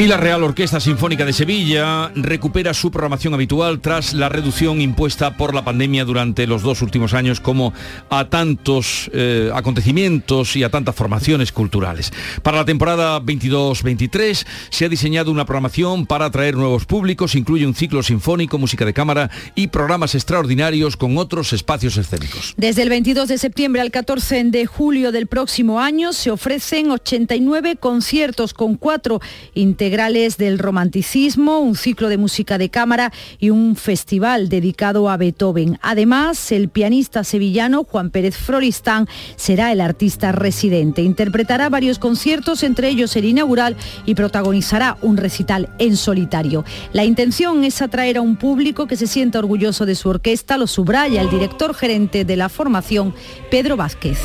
[0.00, 5.36] Y la Real Orquesta Sinfónica de Sevilla recupera su programación habitual tras la reducción impuesta
[5.36, 7.72] por la pandemia durante los dos últimos años como
[8.08, 12.12] a tantos eh, acontecimientos y a tantas formaciones culturales.
[12.44, 17.74] Para la temporada 22-23 se ha diseñado una programación para atraer nuevos públicos, incluye un
[17.74, 22.54] ciclo sinfónico, música de cámara y programas extraordinarios con otros espacios escénicos.
[22.56, 27.74] Desde el 22 de septiembre al 14 de julio del próximo año se ofrecen 89
[27.80, 29.20] conciertos con cuatro
[29.54, 35.16] integrantes integrales del romanticismo, un ciclo de música de cámara y un festival dedicado a
[35.16, 35.78] Beethoven.
[35.80, 41.00] Además, el pianista sevillano Juan Pérez Frolistán será el artista residente.
[41.00, 46.66] Interpretará varios conciertos, entre ellos el inaugural, y protagonizará un recital en solitario.
[46.92, 50.66] La intención es atraer a un público que se sienta orgulloso de su orquesta, lo
[50.66, 53.14] subraya el director gerente de la formación,
[53.50, 54.18] Pedro Vázquez.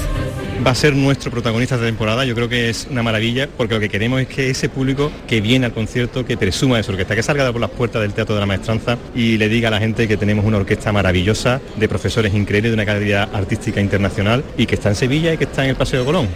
[0.65, 3.81] Va a ser nuestro protagonista de temporada, yo creo que es una maravilla, porque lo
[3.81, 7.15] que queremos es que ese público que viene al concierto, que presuma de su orquesta,
[7.15, 9.79] que salga por las puertas del Teatro de la Maestranza y le diga a la
[9.79, 14.65] gente que tenemos una orquesta maravillosa, de profesores increíbles, de una calidad artística internacional y
[14.65, 16.29] que está en Sevilla y que está en el Paseo de Colón.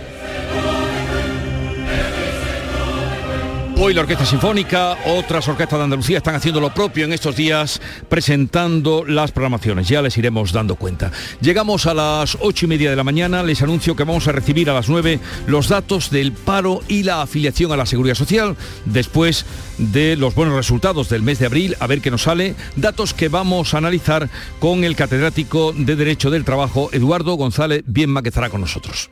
[3.80, 7.80] Hoy la Orquesta Sinfónica, otras orquestas de Andalucía están haciendo lo propio en estos días,
[8.10, 9.88] presentando las programaciones.
[9.88, 11.12] Ya les iremos dando cuenta.
[11.42, 13.44] Llegamos a las ocho y media de la mañana.
[13.44, 17.22] Les anuncio que vamos a recibir a las nueve los datos del paro y la
[17.22, 18.58] afiliación a la Seguridad Social.
[18.86, 19.46] Después
[19.78, 22.56] de los buenos resultados del mes de abril, a ver qué nos sale.
[22.78, 24.28] Datos que vamos a analizar
[24.60, 29.12] con el catedrático de Derecho del Trabajo, Eduardo González Bienma, que estará con nosotros.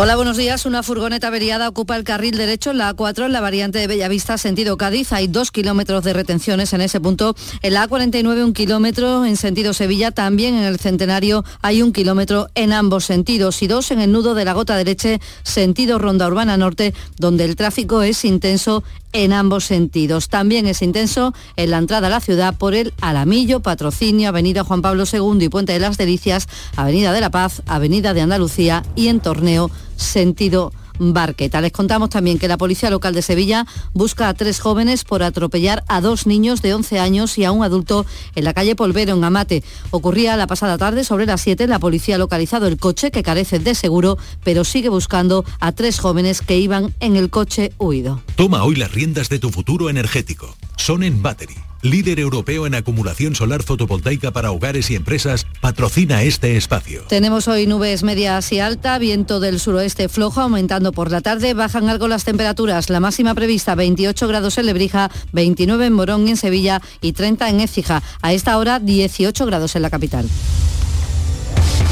[0.00, 0.64] Hola, buenos días.
[0.64, 4.38] Una furgoneta averiada ocupa el carril derecho en la A4 en la variante de Bellavista,
[4.38, 5.12] sentido Cádiz.
[5.12, 7.34] Hay dos kilómetros de retenciones en ese punto.
[7.62, 10.12] En la A49 un kilómetro en sentido Sevilla.
[10.12, 14.36] También en el Centenario hay un kilómetro en ambos sentidos y dos en el nudo
[14.36, 19.64] de la Gota Derecha, sentido Ronda Urbana Norte, donde el tráfico es intenso en ambos
[19.64, 20.28] sentidos.
[20.28, 24.80] También es intenso en la entrada a la ciudad por el Alamillo, Patrocinio, Avenida Juan
[24.80, 29.08] Pablo II y Puente de las Delicias, Avenida de la Paz, Avenida de Andalucía y
[29.08, 31.60] en Torneo sentido Barqueta.
[31.60, 35.84] Les contamos también que la Policía Local de Sevilla busca a tres jóvenes por atropellar
[35.88, 39.24] a dos niños de 11 años y a un adulto en la calle Polvero, en
[39.24, 39.62] Amate.
[39.90, 43.58] Ocurría la pasada tarde, sobre las 7, la policía ha localizado el coche que carece
[43.58, 48.22] de seguro, pero sigue buscando a tres jóvenes que iban en el coche huido.
[48.36, 50.54] Toma hoy las riendas de tu futuro energético.
[50.76, 56.56] Son en Battery líder europeo en acumulación solar fotovoltaica para hogares y empresas, patrocina este
[56.56, 57.02] espacio.
[57.08, 61.88] Tenemos hoy nubes medias y alta, viento del suroeste flojo aumentando por la tarde, bajan
[61.88, 66.36] algo las temperaturas, la máxima prevista 28 grados en Lebrija, 29 en Morón y en
[66.36, 68.02] Sevilla y 30 en Écija.
[68.22, 70.28] A esta hora 18 grados en la capital.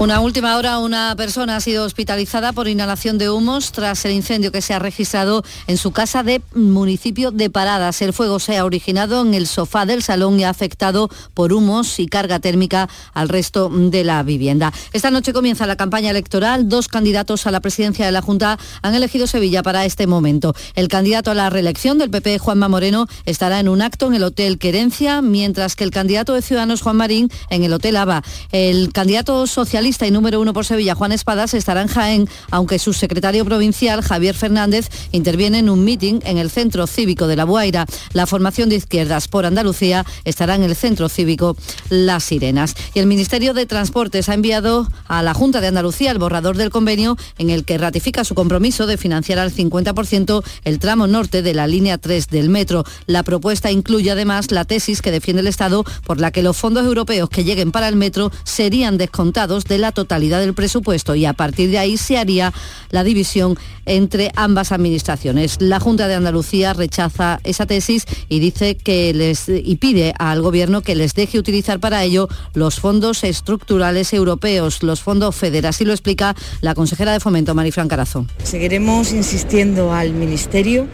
[0.00, 4.50] Una última hora, una persona ha sido hospitalizada por inhalación de humos tras el incendio
[4.50, 8.00] que se ha registrado en su casa de municipio de Paradas.
[8.00, 11.98] El fuego se ha originado en el sofá del salón y ha afectado por humos
[11.98, 14.72] y carga térmica al resto de la vivienda.
[14.94, 16.70] Esta noche comienza la campaña electoral.
[16.70, 20.54] Dos candidatos a la presidencia de la Junta han elegido Sevilla para este momento.
[20.76, 24.22] El candidato a la reelección del PP, Juanma Moreno, estará en un acto en el
[24.22, 28.22] Hotel Querencia, mientras que el candidato de Ciudadanos, Juan Marín, en el Hotel Ava.
[28.50, 32.92] El candidato socialista y número uno por Sevilla, Juan Espadas, estará en Jaén, aunque su
[32.92, 37.86] secretario provincial, Javier Fernández, interviene en un meeting en el Centro Cívico de La Buaira.
[38.12, 41.56] La formación de izquierdas por Andalucía estará en el Centro Cívico
[41.88, 42.76] Las Sirenas.
[42.94, 46.70] Y el Ministerio de Transportes ha enviado a la Junta de Andalucía el borrador del
[46.70, 51.52] convenio en el que ratifica su compromiso de financiar al 50% el tramo norte de
[51.52, 52.84] la línea 3 del metro.
[53.06, 56.86] La propuesta incluye además la tesis que defiende el Estado por la que los fondos
[56.86, 61.32] europeos que lleguen para el metro serían descontados de la totalidad del presupuesto y a
[61.32, 62.52] partir de ahí se haría
[62.90, 65.56] la división entre ambas administraciones.
[65.60, 70.82] La Junta de Andalucía rechaza esa tesis y dice que les y pide al gobierno
[70.82, 75.66] que les deje utilizar para ello los fondos estructurales europeos, los fondos FEDER.
[75.66, 78.26] Así lo explica la consejera de Fomento, Marifran Carazo.
[78.42, 80.86] Seguiremos insistiendo al Ministerio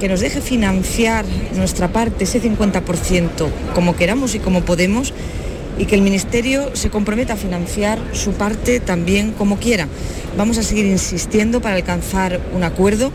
[0.00, 5.12] que nos deje financiar nuestra parte, ese 50%, como queramos y como podemos,
[5.82, 9.88] y que el Ministerio se comprometa a financiar su parte también como quiera.
[10.38, 13.10] Vamos a seguir insistiendo para alcanzar un acuerdo.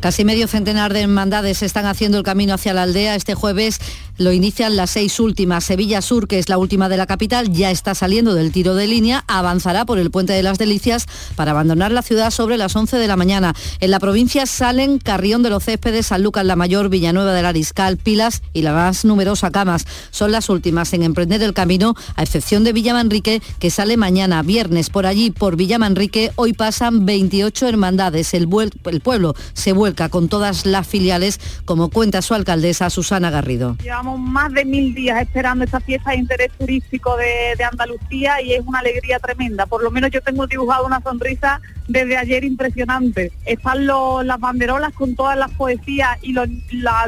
[0.00, 3.14] Casi medio centenar de hermandades están haciendo el camino hacia la aldea.
[3.14, 3.80] Este jueves
[4.16, 5.62] lo inician las seis últimas.
[5.62, 8.86] Sevilla Sur, que es la última de la capital, ya está saliendo del tiro de
[8.86, 12.96] línea, avanzará por el Puente de las Delicias para abandonar la ciudad sobre las 11
[12.96, 13.54] de la mañana.
[13.80, 17.98] En la provincia salen Carrión de los Céspedes, San Lucas la Mayor, Villanueva del Ariscal,
[17.98, 19.84] Pilas y la más numerosa Camas.
[20.10, 24.88] Son las últimas en emprender el camino, a excepción de Villamanrique, que sale mañana viernes.
[24.88, 28.32] Por allí, por Villamanrique, hoy pasan 28 hermandades.
[28.32, 28.48] El,
[28.86, 33.76] el pueblo se vuelve con todas las filiales, como cuenta su alcaldesa Susana Garrido.
[33.82, 38.62] Llevamos más de mil días esperando esta fiesta de interés turístico de, Andalucía y es
[38.66, 39.66] una alegría tremenda.
[39.66, 43.32] Por lo menos yo tengo dibujado una sonrisa desde ayer impresionante.
[43.44, 46.48] Están las banderolas con todas las poesías y los,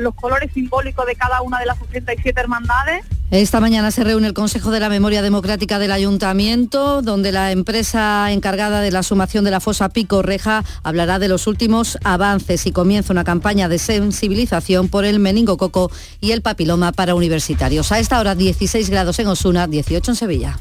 [0.00, 3.04] los colores simbólicos de cada una de las 67 hermandades.
[3.32, 8.30] Esta mañana se reúne el Consejo de la Memoria Democrática del Ayuntamiento, donde la empresa
[8.30, 12.72] encargada de la sumación de la fosa Pico Reja hablará de los últimos avances y
[12.72, 17.90] comienza una campaña de sensibilización por el meningococo y el papiloma para universitarios.
[17.90, 20.58] A esta hora 16 grados en Osuna, 18 en Sevilla.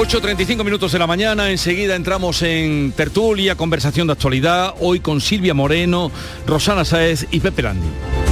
[0.00, 5.52] ...8.35 minutos de la mañana, enseguida entramos en tertulia, conversación de actualidad, hoy con Silvia
[5.52, 6.10] Moreno,
[6.46, 8.29] Rosana Saez y Pepe Landi.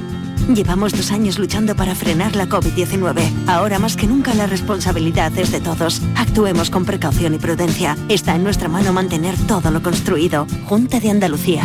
[0.54, 3.48] Llevamos dos años luchando para frenar la COVID-19.
[3.48, 6.00] Ahora más que nunca la responsabilidad es de todos.
[6.14, 7.96] Actuemos con precaución y prudencia.
[8.08, 10.46] Está en nuestra mano mantener todo lo construido.
[10.66, 11.64] Junta de Andalucía.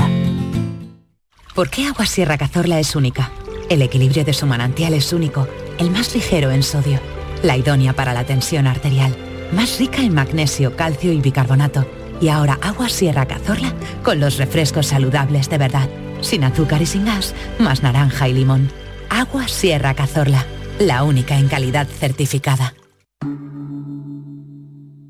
[1.53, 3.31] ¿Por qué Agua Sierra Cazorla es única?
[3.69, 5.47] El equilibrio de su manantial es único,
[5.77, 6.99] el más ligero en sodio,
[7.43, 9.15] la idónea para la tensión arterial,
[9.51, 11.85] más rica en magnesio, calcio y bicarbonato.
[12.19, 15.89] Y ahora Agua Sierra Cazorla con los refrescos saludables de verdad,
[16.21, 18.71] sin azúcar y sin gas, más naranja y limón.
[19.09, 20.45] Agua Sierra Cazorla,
[20.79, 22.73] la única en calidad certificada.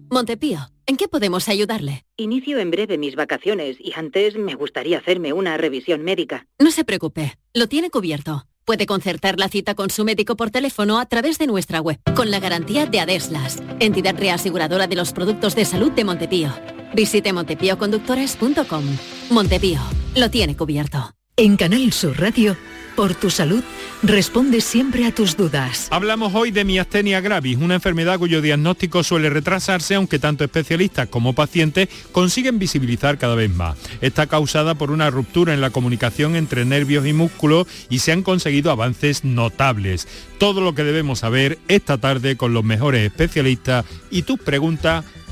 [0.09, 2.05] Montepío, ¿en qué podemos ayudarle?
[2.17, 6.45] Inicio en breve mis vacaciones y antes me gustaría hacerme una revisión médica.
[6.59, 8.45] No se preocupe, lo tiene cubierto.
[8.65, 12.31] Puede concertar la cita con su médico por teléfono a través de nuestra web, con
[12.31, 16.49] la garantía de Adeslas, entidad reaseguradora de los productos de salud de Montepío.
[16.95, 18.83] Visite montepíoconductores.com.
[19.29, 19.81] Montepío,
[20.15, 21.13] lo tiene cubierto.
[21.35, 22.55] En Canal Sur Radio,
[22.95, 23.63] por tu salud,
[24.01, 25.87] responde siempre a tus dudas.
[25.91, 31.33] Hablamos hoy de miastenia gravis, una enfermedad cuyo diagnóstico suele retrasarse, aunque tanto especialistas como
[31.33, 33.77] pacientes consiguen visibilizar cada vez más.
[34.01, 38.23] Está causada por una ruptura en la comunicación entre nervios y músculos y se han
[38.23, 40.07] conseguido avances notables.
[40.37, 45.05] Todo lo que debemos saber esta tarde con los mejores especialistas y tus preguntas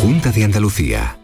[0.00, 1.18] Junta de Andalucía.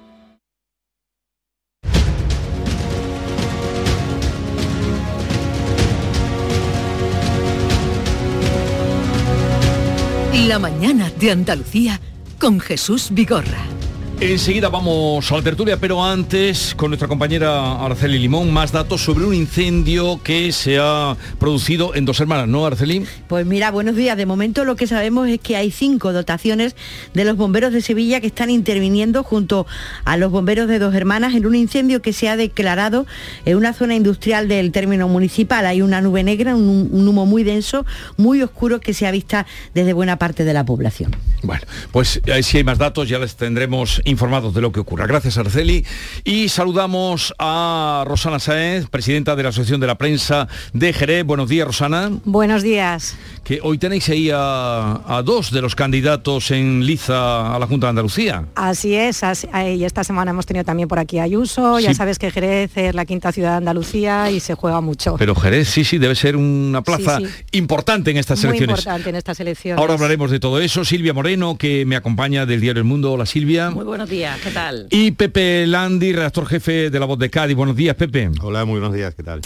[10.47, 12.01] La mañana de Andalucía
[12.39, 13.78] con Jesús Vigorra.
[14.21, 19.25] Enseguida vamos a la tertulia, pero antes con nuestra compañera Araceli Limón, más datos sobre
[19.25, 23.05] un incendio que se ha producido en dos hermanas, ¿no, Araceli?
[23.29, 24.17] Pues mira, buenos días.
[24.17, 26.75] De momento lo que sabemos es que hay cinco dotaciones
[27.15, 29.69] de los bomberos de Sevilla que están interviniendo junto
[30.05, 33.07] a los bomberos de dos hermanas en un incendio que se ha declarado
[33.45, 35.65] en una zona industrial del término municipal.
[35.65, 39.37] Hay una nube negra, un, un humo muy denso, muy oscuro que se ha visto
[39.75, 41.15] desde buena parte de la población.
[41.43, 41.63] Bueno,
[41.93, 45.07] pues eh, si hay más datos ya les tendremos informados de lo que ocurra.
[45.07, 45.85] Gracias, Arceli.
[46.25, 51.25] Y saludamos a Rosana Saez, presidenta de la Asociación de la Prensa de Jerez.
[51.25, 52.11] Buenos días, Rosana.
[52.25, 53.17] Buenos días.
[53.45, 57.87] Que hoy tenéis ahí a, a dos de los candidatos en liza a la Junta
[57.87, 58.45] de Andalucía.
[58.55, 62.19] Así es, así- y esta semana hemos tenido también por aquí a Ayuso, ya sabes
[62.19, 65.17] que Jerez es la quinta ciudad de Andalucía y se juega mucho.
[65.19, 68.79] Pero Jerez, sí, sí, debe ser una plaza Sí, importante en estas Muy elecciones.
[68.81, 69.81] importante en estas elecciones.
[69.81, 70.85] Ahora hablaremos de todo eso.
[70.85, 73.13] Silvia Moreno, que me acompaña del diario El Mundo.
[73.13, 73.71] Hola, Silvia.
[73.71, 74.87] Muy buenos días, ¿qué tal?
[74.91, 77.57] Y Pepe Landi, redactor jefe de La Voz de Cádiz.
[77.57, 78.31] Buenos días, Pepe.
[78.43, 79.41] Hola, muy buenos días, ¿qué tal?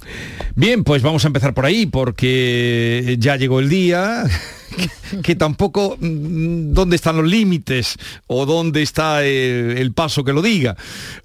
[0.54, 4.24] Bien, pues vamos a empezar por ahí, porque ya llegó el día,
[5.22, 7.96] que tampoco mm, dónde están los límites
[8.26, 10.76] o dónde está el, el paso que lo diga.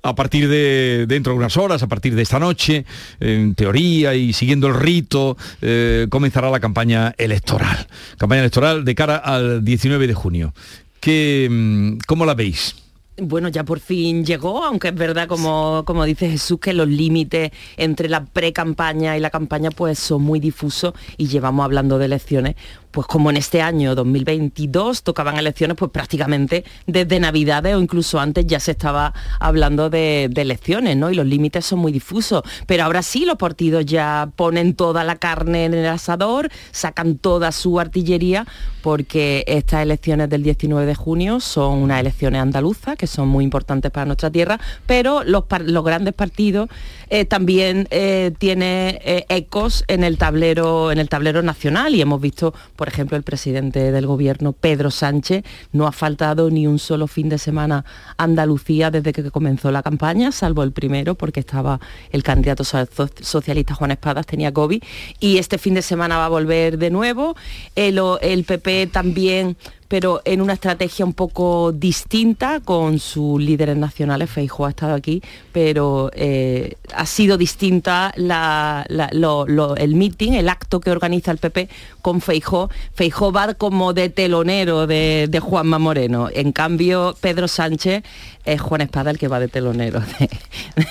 [0.04, 2.86] A partir de dentro de unas horas, a partir de esta noche,
[3.20, 7.88] en teoría y siguiendo el rito, eh, comenzará la campaña electoral.
[8.18, 10.54] Campaña electoral de cara al 19 de junio.
[11.02, 12.87] ¿Qué, mm, ¿Cómo la veis?
[13.20, 17.50] Bueno, ya por fin llegó, aunque es verdad, como, como dice Jesús, que los límites
[17.76, 22.56] entre la pre-campaña y la campaña pues son muy difusos y llevamos hablando de elecciones,
[22.98, 28.48] pues como en este año 2022 tocaban elecciones, pues prácticamente desde Navidades o incluso antes
[28.48, 31.12] ya se estaba hablando de, elecciones, ¿no?
[31.12, 32.42] Y los límites son muy difusos.
[32.66, 37.52] Pero ahora sí los partidos ya ponen toda la carne en el asador, sacan toda
[37.52, 38.48] su artillería,
[38.82, 43.92] porque estas elecciones del 19 de junio son unas elecciones andaluzas, que son muy importantes
[43.92, 46.68] para nuestra tierra, pero los, los grandes partidos
[47.10, 52.20] eh, también eh, tienen eh, ecos en el tablero, en el tablero nacional y hemos
[52.20, 57.08] visto, por ejemplo, el presidente del gobierno, Pedro Sánchez, no ha faltado ni un solo
[57.08, 57.86] fin de semana
[58.18, 61.80] a Andalucía desde que comenzó la campaña, salvo el primero, porque estaba
[62.12, 62.88] el candidato so-
[63.22, 64.82] socialista Juan Espadas, tenía COVID,
[65.20, 67.36] y este fin de semana va a volver de nuevo.
[67.76, 69.58] El, el PP también
[69.88, 74.30] pero en una estrategia un poco distinta con sus líderes nacionales.
[74.30, 75.22] Feijóo ha estado aquí,
[75.52, 81.70] pero eh, ha sido distinta el meeting, el acto que organiza el PP
[82.02, 82.70] con Feijóo.
[82.94, 86.30] Feijóo va como de telonero de, de Juanma Moreno.
[86.34, 88.04] En cambio, Pedro Sánchez
[88.44, 90.02] es Juan Espada el que va de telonero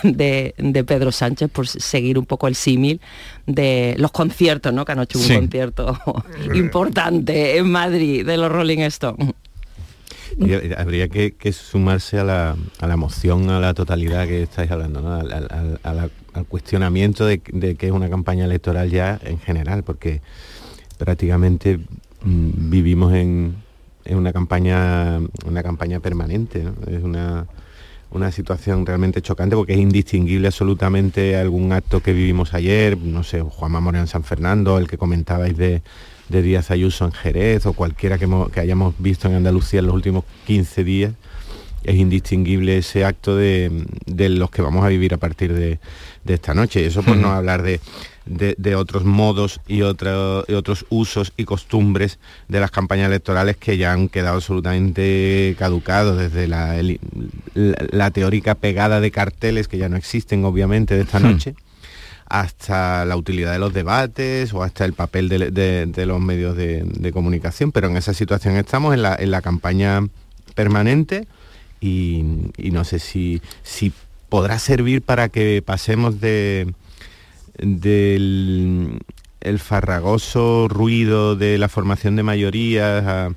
[0.02, 3.00] de Pedro Sánchez por seguir un poco el símil
[3.46, 4.84] de los conciertos, ¿no?
[4.84, 5.34] Que han hecho un Sí.
[5.34, 5.98] concierto
[6.54, 9.34] importante en Madrid de los Rolling Stones.
[10.38, 14.70] Y habría que, que sumarse a la, a la moción, a la totalidad que estáis
[14.70, 15.14] hablando, ¿no?
[15.14, 19.18] al, al- al- a la- al cuestionamiento de, de que es una campaña electoral ya
[19.24, 20.20] en general, porque
[20.98, 21.78] prácticamente
[22.22, 23.54] mm, vivimos en,
[24.04, 26.62] en una campaña una campaña permanente.
[26.64, 26.74] ¿no?
[26.86, 27.46] Es una,
[28.10, 33.40] una situación realmente chocante porque es indistinguible absolutamente algún acto que vivimos ayer, no sé,
[33.42, 35.82] Juanma Moreno en San Fernando, el que comentabais de,
[36.28, 39.86] de Díaz Ayuso en Jerez o cualquiera que, hemos- que hayamos visto en Andalucía en
[39.86, 41.12] los últimos 15 días,
[41.84, 45.78] es indistinguible ese acto de, de los que vamos a vivir a partir de,
[46.24, 46.80] de esta noche.
[46.82, 47.80] Y eso por no hablar de,
[48.26, 52.18] de- de otros modos y, otro- y otros usos y costumbres
[52.48, 56.98] de las campañas electorales que ya han quedado absolutamente caducados, desde la, el-
[57.54, 61.54] la- la teórica pegada de carteles que ya no existen obviamente de esta noche
[62.28, 66.56] hasta la utilidad de los debates o hasta el papel de, de- de los medios
[66.56, 70.00] de, de comunicación, pero en esa situación estamos en la, en la campaña
[70.56, 71.26] permanente
[71.80, 72.24] y,
[72.56, 73.92] y no sé si, si
[74.28, 76.74] podrá servir para que pasemos de
[77.58, 78.98] del
[79.40, 83.30] el farragoso ruido de la formación de mayorías a-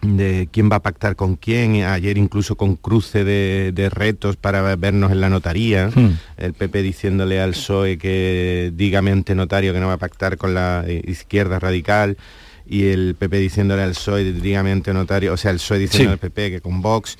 [0.00, 4.76] de quién va a pactar con quién, ayer incluso con cruce de, de retos para
[4.76, 6.12] vernos en la notaría, Hmm.
[6.36, 10.54] el PP diciéndole al PSOE que dígame ante notario que no va a pactar con
[10.54, 12.16] la izquierda radical
[12.64, 16.12] y el PP diciéndole al PSOE dígame ante notario, o sea, el PSOE diciendo Sí.
[16.12, 17.18] al PP que con Vox.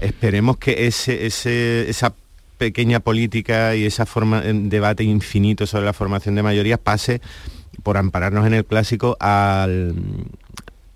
[0.00, 2.14] Esperemos que ese, ese- esa
[2.58, 7.20] pequeña política y esa forma, en debate infinito sobre la formación de mayorías pase
[7.82, 9.94] por ampararnos en el clásico al,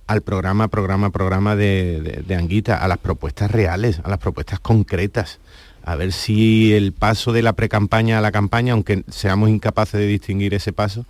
[0.07, 5.39] al programa, programa, programa de- de Anguita, a las propuestas reales, a las propuestas concretas.
[5.85, 10.07] A ver si el paso de la precampaña a la campaña, aunque seamos incapaces de
[10.07, 11.07] distinguir ese paso,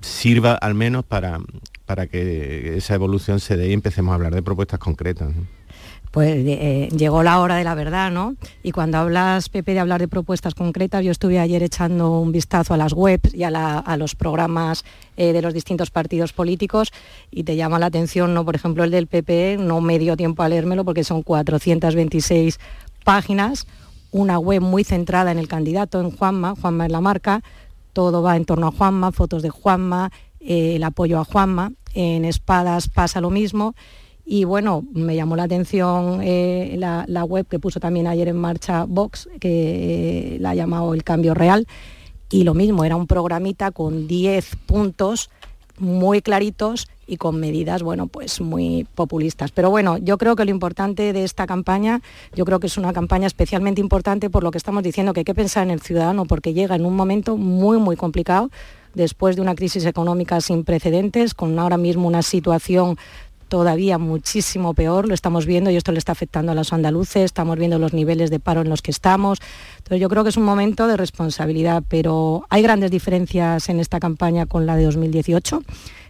[0.00, 1.38] sirva al menos para,
[1.86, 5.28] para que esa evolución se dé y empecemos a hablar de propuestas concretas.
[6.12, 8.36] Pues eh, llegó la hora de la verdad, ¿no?
[8.62, 12.74] Y cuando hablas, Pepe, de hablar de propuestas concretas, yo estuve ayer echando un vistazo
[12.74, 14.84] a las webs y a, los programas
[15.16, 16.92] eh, de los distintos partidos políticos
[17.30, 18.44] y te llama la atención, ¿no?
[18.44, 22.60] Por ejemplo, el del PP, no me dio tiempo a leérmelo porque son 426
[23.04, 23.66] páginas,
[24.10, 27.42] una web muy centrada en el candidato, en Juanma, Juanma es la marca,
[27.94, 32.26] todo va en torno a Juanma, fotos de Juanma, eh, el apoyo a Juanma, en
[32.26, 33.74] Espadas pasa lo mismo
[34.24, 38.84] y bueno, me llamó la atención eh, la, web que puso también ayer en marcha
[38.84, 41.66] Vox, que eh, la ha llamado El Cambio Real.
[42.30, 45.28] Y lo mismo, era un programita con 10 puntos
[45.78, 49.50] muy claritos y con medidas, bueno, pues muy populistas.
[49.50, 52.00] Pero bueno, yo creo que lo importante de esta campaña,
[52.34, 55.24] yo creo que es una campaña especialmente importante por lo que estamos diciendo, que hay
[55.24, 58.50] que pensar en el ciudadano, porque llega en un momento muy, muy complicado,
[58.94, 62.96] después de una crisis económica sin precedentes, con ahora mismo una situación
[63.52, 67.58] todavía muchísimo peor, lo estamos viendo y esto le está afectando a los andaluces, estamos
[67.58, 69.40] viendo los niveles de paro en los que estamos.
[69.76, 74.00] Entonces yo creo que es un momento de responsabilidad, pero hay grandes diferencias en esta
[74.00, 75.62] campaña con la de 2018.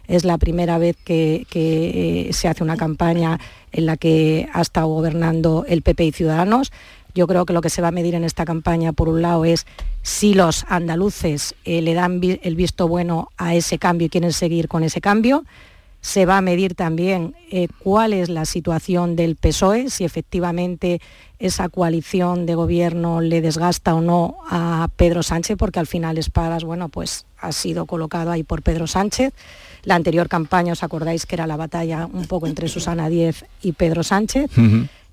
[0.07, 3.41] Es la primera vez que, eh, se hace una campaña
[3.73, 6.71] en la que ha estado gobernando el PP y Ciudadanos.
[7.13, 9.43] Yo creo que lo que se va a medir en esta campaña, por un lado,
[9.43, 9.65] es
[10.01, 14.69] si los andaluces eh, le dan el visto bueno a ese cambio y quieren seguir
[14.69, 15.43] con ese cambio
[16.03, 20.99] se va a medir también eh, cuál es la situación del PSOE, si efectivamente
[21.39, 26.65] esa coalición de gobierno le desgasta o no a Pedro Sánchez, porque al final Espadas,
[26.65, 29.33] bueno, pues ha sido colocado ahí por Pedro Sánchez.
[29.83, 33.71] La anterior campaña, os acordáis que era la batalla un poco entre Susana Díez y
[33.71, 34.51] Pedro Sánchez.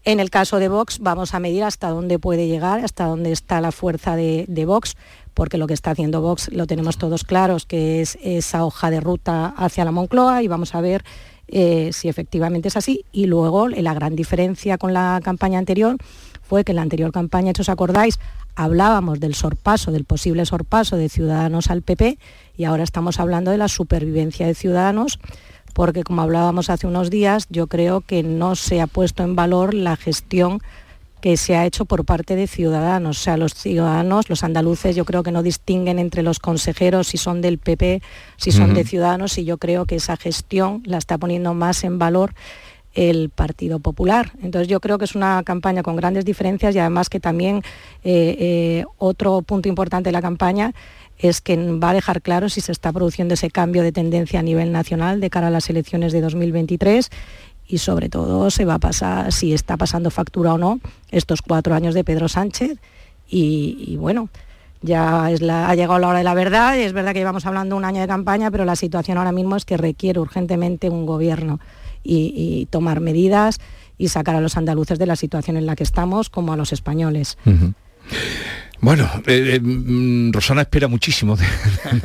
[0.02, 3.60] En el caso de Vox vamos a medir hasta dónde puede llegar, hasta dónde está
[3.60, 4.96] la fuerza de, de Vox,
[5.34, 9.00] porque lo que está haciendo Vox lo tenemos todos claros, que es esa hoja de
[9.00, 11.04] ruta hacia la Moncloa y vamos a ver
[11.48, 13.04] eh, si efectivamente es así.
[13.12, 15.96] Y luego la gran diferencia con la campaña anterior
[16.42, 18.18] fue que en la anterior campaña, si os acordáis,
[18.56, 22.18] hablábamos del sorpaso, del posible sorpaso de Ciudadanos al PP
[22.56, 25.18] y ahora estamos hablando de la supervivencia de Ciudadanos
[25.72, 29.74] porque como hablábamos hace unos días, yo creo que no se ha puesto en valor
[29.74, 30.60] la gestión
[31.20, 33.18] que se ha hecho por parte de ciudadanos.
[33.18, 37.18] O sea, los ciudadanos, los andaluces, yo creo que no distinguen entre los consejeros si
[37.18, 38.02] son del PP,
[38.36, 41.98] si son de ciudadanos, y yo creo que esa gestión la está poniendo más en
[41.98, 42.34] valor
[42.94, 44.32] el Partido Popular.
[44.42, 47.58] Entonces yo creo que es una campaña con grandes diferencias y además que también
[48.02, 50.74] eh, eh, otro punto importante de la campaña
[51.18, 54.42] es que va a dejar claro si se está produciendo ese cambio de tendencia a
[54.42, 57.10] nivel nacional de cara a las elecciones de 2023
[57.70, 61.74] y sobre todo se va a pasar si está pasando factura o no estos cuatro
[61.74, 62.78] años de Pedro Sánchez.
[63.28, 64.28] Y, bueno
[64.82, 66.76] ya ha llegado la hora de la verdad.
[66.76, 69.56] Y es verdad que llevamos hablando un año de campaña pero la situación ahora mismo
[69.56, 71.60] es que requiere urgentemente un gobierno
[72.02, 73.60] y tomar medidas
[74.00, 76.72] y sacar a los andaluces de la situación en la que estamos como a los
[76.72, 77.36] españoles.
[78.82, 81.36] Bueno, eh, eh, mm, Rosana espera muchísimo.
[81.36, 81.44] de-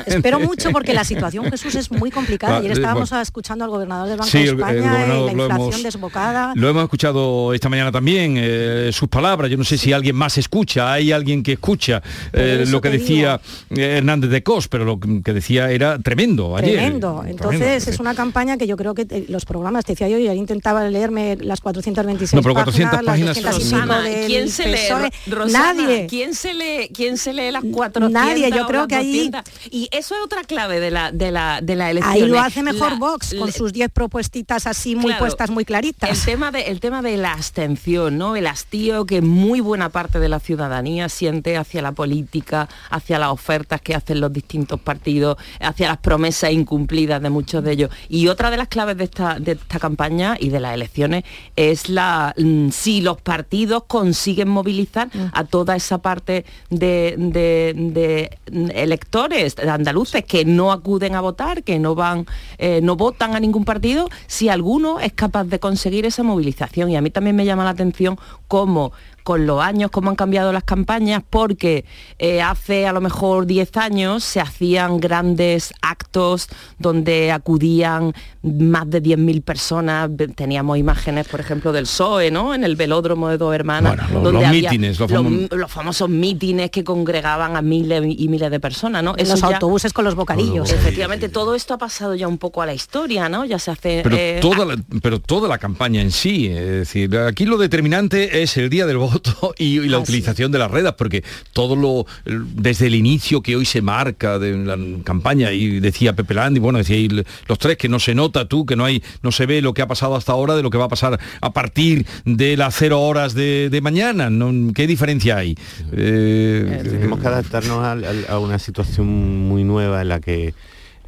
[0.08, 2.56] Espero mucho porque la situación, Jesús, es muy complicada.
[2.56, 3.22] Ah, Ayer eh, estábamos bueno.
[3.22, 5.84] escuchando al gobernador del Banco Sí, de el- el España, gobernador la lo inflación hemos-
[5.84, 6.52] desbocada.
[6.56, 9.50] Lo hemos escuchado esta mañana también, eh, sus palabras.
[9.50, 12.02] Yo no sé si alguien más escucha, hay alguien que escucha
[12.34, 16.74] eh, lo que decía Hernández de Cos, pero lo que decía era tremendo ayer.
[16.74, 17.24] Tremendo.
[17.26, 17.92] Entonces Tremendo.
[17.92, 20.36] es una campaña que yo creo que eh, los programas, te decía yo, y ayer
[20.36, 24.28] intentaba leerme las 426 No, pero 400 páginas, las páginas 200 y pico Rosana, del
[24.28, 25.32] ¿quién se lee?
[25.32, 26.08] Rosana, Nadie.
[26.10, 26.65] ¿quién se lee?
[26.94, 28.12] ¿Quién se lee las 400?
[28.12, 29.42] Nadie, yo creo que ahí- 200?
[29.72, 32.14] Y eso es otra clave de la de la de la elección.
[32.14, 35.20] Ahí lo hace mejor La- Vox, con le- sus 10 propuestitas así muy Claro.
[35.20, 36.10] puestas, muy claritas.
[36.10, 38.36] El tema, de, el tema de la abstención, ¿no?
[38.36, 43.30] El hastío que muy buena parte de la ciudadanía siente hacia la política, hacia las
[43.30, 47.90] ofertas que hacen los distintos partidos, hacia las promesas incumplidas de muchos de ellos.
[48.10, 51.24] Y otra de las claves de esta, de esta campaña y de las elecciones
[51.56, 58.38] es la mm, si los partidos consiguen movilizar a toda esa parte de, de-
[58.74, 62.26] electores andaluces que no acuden a votar, que no van,
[62.58, 66.90] eh, no votan a ningún partido, si alguno es capaz de conseguir esa movilización.
[66.90, 68.92] Y a mí también me llama la atención cómo
[69.26, 71.84] con los años, cómo han cambiado las campañas, porque
[72.20, 76.48] eh, hace a lo mejor 10 años se hacían grandes actos
[76.78, 78.14] donde acudían
[78.44, 82.54] más de 10.000 personas, teníamos imágenes, por ejemplo, del PSOE, ¿no?
[82.54, 85.72] En el velódromo de dos hermanas, los- donde los había mítines, los los, famo- los
[85.72, 89.16] famosos mítines que congregaban a miles y miles de personas, ¿no?
[89.18, 90.72] En los ya- autobuses con los bocadillos.
[90.72, 93.44] Efectivamente, todo esto ha pasado ya un poco a la historia, ¿no?
[93.46, 94.02] Ya se hace...
[94.04, 98.44] Pero, eh, toda la, pero toda la campaña en sí, es decir, aquí lo determinante
[98.44, 101.76] es el día del voto voto y, y la utilización de las redes, porque todo
[101.76, 106.60] lo, desde el inicio que hoy se marca de la campaña, y decía Pepe Landi,
[106.60, 109.62] bueno, decía los tres, que no se nota tú, que no hay, no se ve
[109.62, 112.58] lo que ha pasado hasta ahora de lo que va a pasar a partir de
[112.58, 114.30] las cero horas de, de mañana.
[114.30, 114.74] ¿no?
[114.74, 115.58] ¿Qué diferencia hay?
[115.92, 120.54] Eh, Tenemos que adaptarnos a, a, una situación muy nueva en la que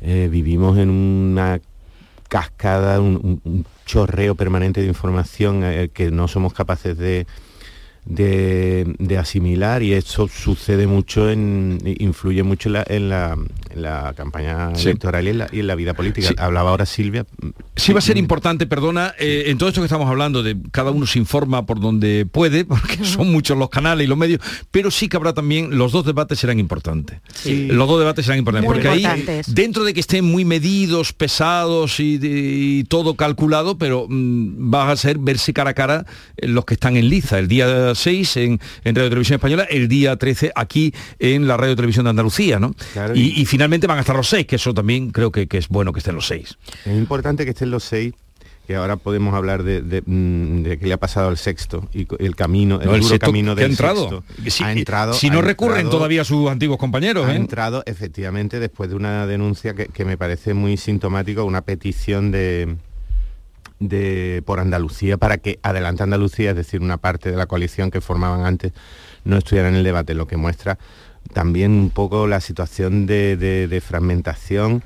[0.02, 1.60] eh, vivimos en una
[2.30, 7.26] cascada, un, un, chorreo permanente de información eh, que no somos capaces de,
[8.08, 13.38] de, asimilar y eso sucede mucho, en, influye mucho en la, en la,
[14.16, 16.30] campaña electoral y en la, vida política.
[16.38, 17.26] Hablaba ahora Silvia.
[17.76, 20.92] Sí va a ser importante, perdona, eh, en todo esto que estamos hablando, de cada
[20.92, 24.92] uno se informa por donde puede, porque son muchos los canales y los medios, pero
[24.92, 27.20] sí que habrá también, los dos debates serán importantes.
[27.46, 29.06] Los dos debates serán importantes, porque ahí,
[29.48, 35.18] dentro de que estén muy medidos, pesados y, todo calculado, pero mm, va a ser
[35.20, 36.06] verse cara a cara
[36.38, 37.40] los que están en liza.
[37.40, 42.06] El día 6 en, Radio Televisión Española, el día 13 aquí en la Radio Televisión
[42.06, 42.76] de Andalucía, ¿no?
[43.14, 46.00] y, finalmente van a estar los seis, que eso también creo que, es bueno que
[46.00, 46.58] estén los seis.
[46.86, 48.14] Es importante que estén los seis
[48.66, 52.36] que ahora podemos hablar de, de, mm, que le ha pasado al sexto y el
[52.36, 54.24] camino, el, duro camino del ha entrado.
[54.46, 55.14] Si, ha entrado.
[55.14, 57.28] Si no recurren todavía sus antiguos compañeros.
[57.28, 57.38] Ha ¿eh?
[57.38, 62.76] entrado efectivamente después de una denuncia que, que me parece muy sintomática, una petición de,
[63.80, 68.02] de, por Andalucía para que Adelante Andalucía, es decir, una parte de la coalición que
[68.02, 68.74] formaban antes,
[69.24, 70.78] no estuviera en el debate, lo que muestra
[71.34, 74.84] también un poco la situación de, fragmentación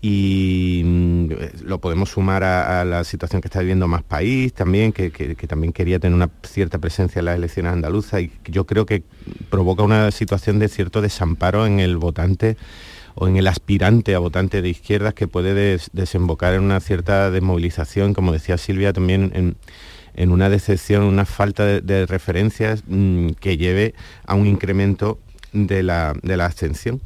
[0.00, 1.28] y mm,
[1.62, 5.72] lo podemos sumar a, la situación que está viviendo Más País también, que, que, también
[5.72, 9.02] quería tener una cierta presencia en las elecciones andaluzas y yo creo que
[9.50, 12.56] provoca una situación de cierto desamparo en el votante
[13.14, 18.14] o en el aspirante a votante de izquierdas que puede desembocar en una cierta desmovilización,
[18.14, 19.56] como decía Silvia, también
[20.14, 23.94] en, una decepción, una falta de, referencias mm, que lleve
[24.26, 25.18] a un incremento
[25.54, 27.00] de la, de la abstención.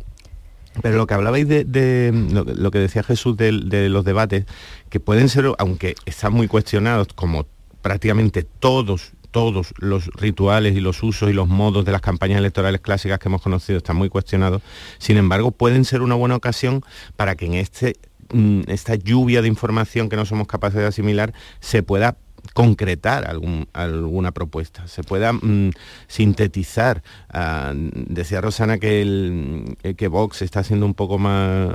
[0.83, 4.47] Pero lo que hablabais de, lo, que decía Jesús de, de, los debates,
[4.91, 7.47] que pueden ser, aunque están muy cuestionados, como
[7.83, 12.81] prácticamente todos todos los rituales y los usos y los modos de las campañas electorales
[12.81, 14.63] clásicas que hemos conocido están muy cuestionados.
[14.99, 16.83] Sin embargo, pueden ser una buena ocasión
[17.17, 17.97] para que en este,
[18.33, 22.17] mm, esta lluvia de información que no somos capaces de asimilar se pueda
[22.55, 25.71] concretar algún, alguna propuesta, se pueda mm,
[26.07, 27.03] sintetizar.
[27.31, 31.71] Ah, decía Rosana que, el, eh, que Vox está siendo un poco más,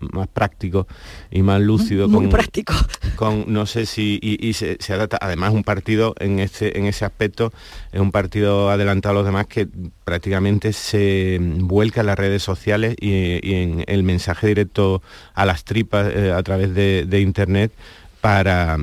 [0.00, 0.86] más práctico
[1.30, 2.08] y más lúcido.
[2.08, 2.74] Muy práctico.
[3.16, 7.52] Con, no sé si, y, se, adapta, además un partido en ese, en ese aspecto,
[7.92, 9.68] es un partido adelantado a los demás que
[10.04, 15.02] prácticamente se vuelca en las redes sociales y, en el mensaje directo
[15.34, 17.72] a las tripas eh, a través de, de internet
[18.20, 18.78] para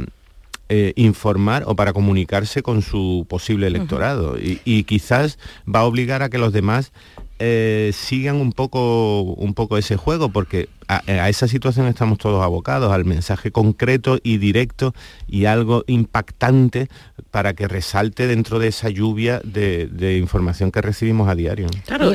[0.69, 4.37] eh, informar o para comunicarse con su posible electorado.
[4.39, 6.91] Y, quizás va a obligar a que los demás
[7.39, 12.91] eh, sigan un poco, un poco ese juego, porque a, esa situación estamos todos abocados,
[12.91, 14.93] al mensaje concreto y directo
[15.27, 16.89] y algo impactante
[17.31, 21.67] para que resalte dentro de esa lluvia de, información que recibimos a diario.
[21.85, 22.11] Claro,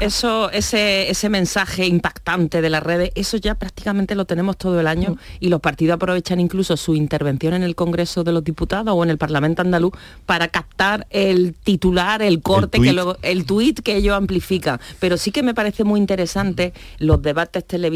[0.00, 4.86] eso, ese, ese mensaje impactante de las redes, eso ya prácticamente lo tenemos todo el
[4.86, 9.02] año y los partidos aprovechan incluso su intervención en el Congreso de los Diputados o
[9.02, 9.92] en el Parlamento andaluz
[10.24, 14.46] para captar el titular, el corte, el que luego, el tuit que ellos amplifican
[15.00, 17.95] pero sí que me parece muy interesante los debates televisivos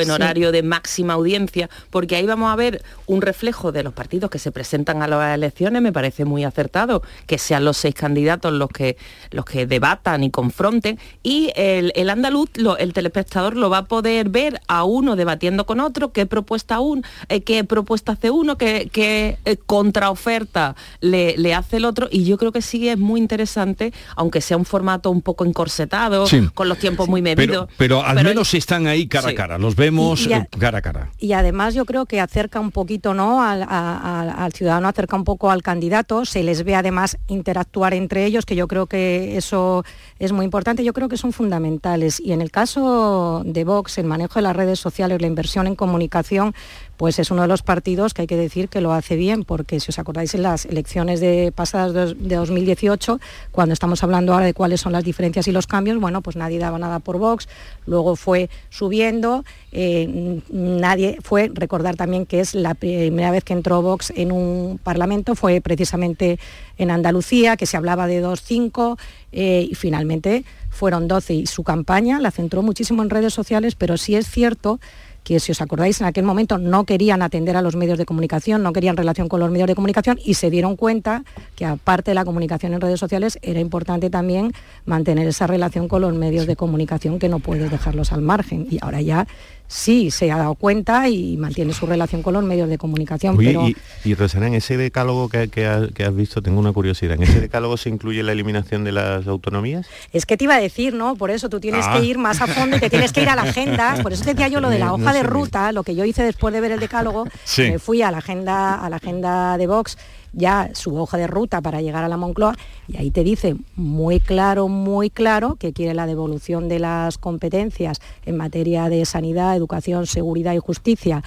[0.00, 4.30] en horario de máxima audiencia, porque ahí vamos a ver un reflejo de los partidos
[4.30, 8.52] que se presentan a las elecciones, me parece muy acertado que sean los seis candidatos
[8.52, 8.96] los que,
[9.30, 14.60] los que debatan y confronten, y el, andaluz, el telespectador lo va a poder ver
[14.68, 19.38] a uno debatiendo con otro, qué propuesta un, eh, qué propuesta hace uno, qué, qué
[19.44, 23.92] eh, contraoferta le, le hace el otro, y yo creo que sí es muy interesante,
[24.16, 27.68] aunque sea un formato un poco encorsetado, con los tiempos muy medidos.
[27.76, 31.10] Pero, al menos están ahí cara a cara, los vemos eh, cara a cara.
[31.18, 33.42] Y además yo creo que acerca un poquito ¿no?
[33.42, 38.56] Al, ciudadano, acerca un poco al candidato, se les ve además interactuar entre ellos, que
[38.56, 39.84] yo creo que eso
[40.18, 42.20] es muy importante, yo creo que son fundamentales.
[42.20, 45.76] Y en el caso de Vox, el manejo de las redes sociales, la inversión en
[45.76, 46.54] comunicación,
[46.96, 49.80] pues es uno de los partidos que hay que decir que lo hace bien, porque
[49.80, 53.20] si os acordáis en las elecciones de pasadas de 2018,
[53.52, 56.58] cuando estamos hablando ahora de cuáles son las diferencias y los cambios, bueno, pues nadie
[56.58, 57.48] daba nada por Vox,
[57.86, 63.82] luego fue subiendo, eh, nadie fue, recordar también que es la primera vez que entró
[63.82, 66.38] Vox en un parlamento, fue precisamente
[66.78, 68.98] en Andalucía, que se hablaba de 2-5
[69.32, 73.96] eh, y finalmente fueron 12 y su campaña la centró muchísimo en redes sociales, pero
[73.96, 74.78] sí es cierto
[75.26, 78.72] si os acordáis en aquel momento no querían atender a los medios de comunicación, no
[78.72, 81.24] querían relación con los medios de comunicación y se dieron cuenta
[81.56, 84.52] que aparte de la comunicación en redes sociales era importante también
[84.84, 88.66] mantener esa relación con los medios de comunicación que no puedes dejarlos al margen.
[88.70, 89.26] Y ahora ya
[89.68, 93.36] sí se ha dado cuenta y mantiene su relación con los medios de comunicación.
[93.36, 93.68] pero...
[93.68, 97.14] y, y, Rosana, en ese decálogo que, que, has, que, has visto, tengo una curiosidad,
[97.14, 99.86] ¿en ese decálogo se incluye la eliminación de las autonomías?
[100.12, 101.16] Es que te iba a decir, ¿no?
[101.16, 101.98] Por eso tú tienes ah.
[101.98, 103.96] que ir más a fondo y te tienes que ir a la agenda.
[104.02, 106.04] Por eso te decía yo lo de la hoja no de ruta, lo que yo
[106.04, 107.62] hice después de ver el decálogo, sí.
[107.62, 109.96] me fui a la agenda, a la agenda de Vox
[110.32, 112.56] ya su hoja de ruta para llegar a la Moncloa
[112.88, 118.00] y ahí te dice muy claro, muy claro que quiere la devolución de las competencias
[118.24, 121.22] en materia de sanidad, educación, seguridad y justicia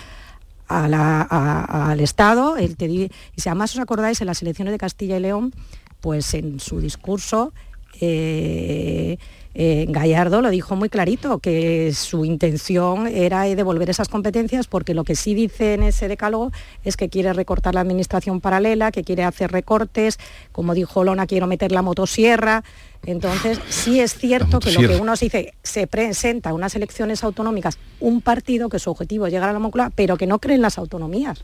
[0.68, 2.58] al Estado.
[2.58, 5.54] Él te y si además os acordáis en las elecciones de Castilla y León,
[6.02, 7.54] pues en su discurso
[8.00, 9.18] eh,
[9.62, 15.04] eh, Gallardo lo dijo muy clarito, que su intención era devolver esas competencias porque lo
[15.04, 16.54] que sí dice en ese decálogo
[16.86, 20.18] es que quiere recortar la administración paralela, que quiere hacer recortes,
[20.54, 22.64] como dijo Lona, quiero meter la motosierra.
[23.06, 27.26] Entonces, sí es cierto que lo que uno se dice, se presenta a unas elecciones
[27.26, 30.56] autonómicas un partido que su objetivo es llegar a la Moncloa, pero que no cree
[30.56, 31.44] en las autonomías.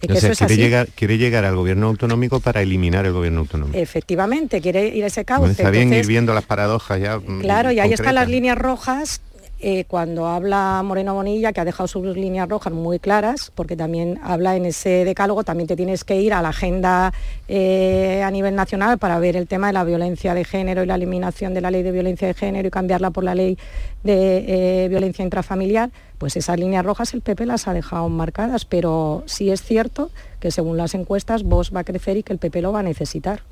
[0.00, 3.76] Es o sea, quiere, llegar, quiere llegar al gobierno autonómico para eliminar el gobierno autonómico.
[3.76, 5.40] Efectivamente, quiere ir a ese cauce.
[5.40, 7.18] Bueno, está bien Entonces, ir viendo las paradojas ya.
[7.40, 8.00] Claro, y ahí concretas.
[8.00, 9.20] están las líneas rojas
[9.60, 14.20] eh, cuando habla Moreno Bonilla, que ha dejado sus líneas rojas muy claras, porque también
[14.22, 17.12] habla en ese decálogo, también te tienes que ir a la agenda
[17.48, 20.94] eh, a nivel nacional para ver el tema de la violencia de género y la
[20.94, 23.58] eliminación de la ley de violencia de género y cambiarla por la ley
[24.04, 29.24] de eh, violencia intrafamiliar, pues esas líneas rojas el PP las ha dejado marcadas, pero
[29.26, 32.62] sí es cierto que según las encuestas vos va a crecer y que el PP
[32.62, 33.42] lo va a necesitar.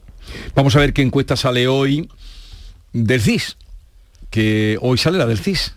[0.55, 2.09] Vamos a ver qué encuesta sale hoy
[2.93, 3.57] del CIS,
[4.31, 5.75] que hoy sale la del CIS.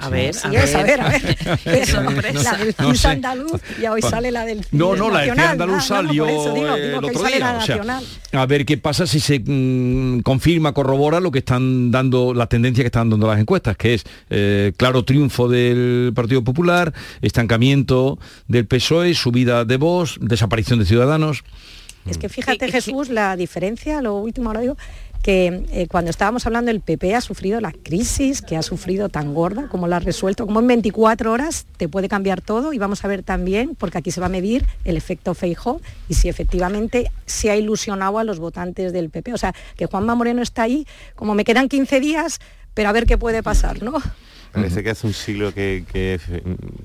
[0.00, 0.76] A ver, sí, a, ver.
[0.76, 1.08] a ver, a
[1.64, 1.82] ver.
[1.82, 3.08] Eso, no, la del no sé.
[3.08, 6.94] andaluz y hoy sale la del No, no, la del andaluz salió digo, digo el
[7.04, 7.58] otro día.
[7.58, 8.02] O sea,
[8.40, 12.82] a ver qué pasa si se mmm, confirma, corrobora lo que están dando, las tendencias
[12.84, 18.66] que están dando las encuestas, que es eh, claro triunfo del Partido Popular, estancamiento del
[18.66, 21.42] PSOE, subida de voz, desaparición de Ciudadanos.
[22.06, 24.76] Es que fíjate, Jesús, la diferencia, lo último ahora digo,
[25.22, 29.34] que eh, cuando estábamos hablando el PP ha sufrido la crisis que ha sufrido tan
[29.34, 33.04] gorda, como la ha resuelto, como en 24 horas te puede cambiar todo y vamos
[33.04, 37.10] a ver también, porque aquí se va a medir el efecto Feijó y si efectivamente
[37.26, 39.34] se ha ilusionado a los votantes del PP.
[39.34, 42.38] O sea, que Juanma Moreno está ahí, como me quedan 15 días,
[42.74, 43.94] pero a ver qué puede pasar, ¿no?
[44.52, 46.18] Parece que hace un siglo que, que,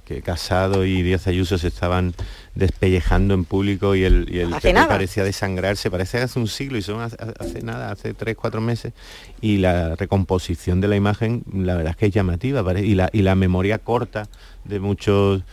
[0.05, 2.13] que, Casado y Díaz Ayuso se estaban
[2.55, 6.81] despellejando en público y el, y el parecía desangrarse, parece que hace un siglo y
[6.81, 8.93] son hace, hace, nada, hace tres, cuatro meses,
[9.41, 13.21] y la recomposición de la imagen, la verdad es que es llamativa, y la, y
[13.21, 14.27] la memoria corta
[14.65, 15.43] de muchos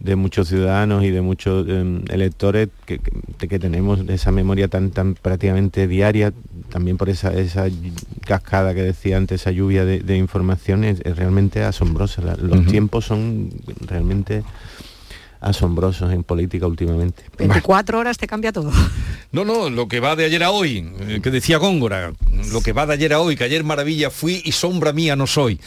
[0.00, 4.90] de muchos ciudadanos y de muchos eh, electores que, que, que, tenemos esa memoria tan
[4.90, 6.32] tan prácticamente diaria
[6.70, 7.66] también por esa, esa
[8.26, 12.62] cascada que decía antes esa lluvia de, de información es, es, realmente asombrosa los uh
[12.62, 12.70] -huh.
[12.70, 13.50] tiempos son
[13.86, 14.42] realmente
[15.40, 17.24] asombrosos en política últimamente.
[17.38, 18.70] 24 horas te cambia todo.
[19.32, 22.12] No, no, lo que va de ayer a hoy, eh, que decía Góngora,
[22.50, 25.28] lo que va de ayer a hoy, que ayer maravilla fui y sombra mía no
[25.28, 25.60] soy.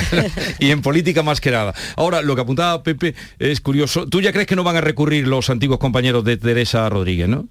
[0.58, 1.72] y en política más que nada.
[1.94, 4.08] Ahora, lo que apuntaba Pepe es curioso.
[4.08, 7.46] ¿Tú ya crees que no van a recurrir los antiguos compañeros de Teresa Rodríguez, no?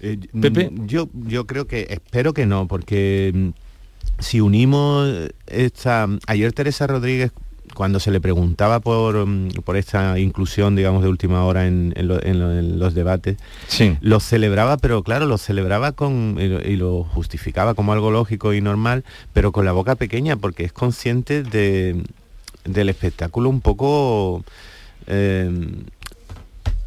[0.00, 0.70] Eh, Pepe.
[0.86, 3.52] Yo, yo creo que, espero que no, porque
[4.18, 5.10] si unimos
[5.46, 6.08] esta...
[6.26, 7.32] Ayer Teresa Rodríguez
[7.74, 9.26] cuando se le preguntaba por,
[9.64, 13.36] por, esta inclusión, digamos, de última hora en, en, lo, en, lo, en los debates,
[13.68, 13.96] sí.
[14.00, 18.54] lo celebraba, pero claro, lo celebraba con y lo, y lo, justificaba como algo lógico
[18.54, 22.02] y normal, pero con la boca pequeña, porque es consciente de,
[22.64, 24.44] del espectáculo un poco
[25.06, 25.50] eh,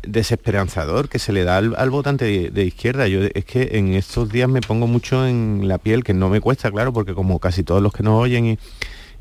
[0.04, 3.08] desesperanzador que se le da al, al votante de, de, izquierda.
[3.08, 6.42] Yo es que en estos días me pongo mucho en la piel, que no me
[6.42, 8.60] cuesta, claro, porque como casi todos los que nos oyen y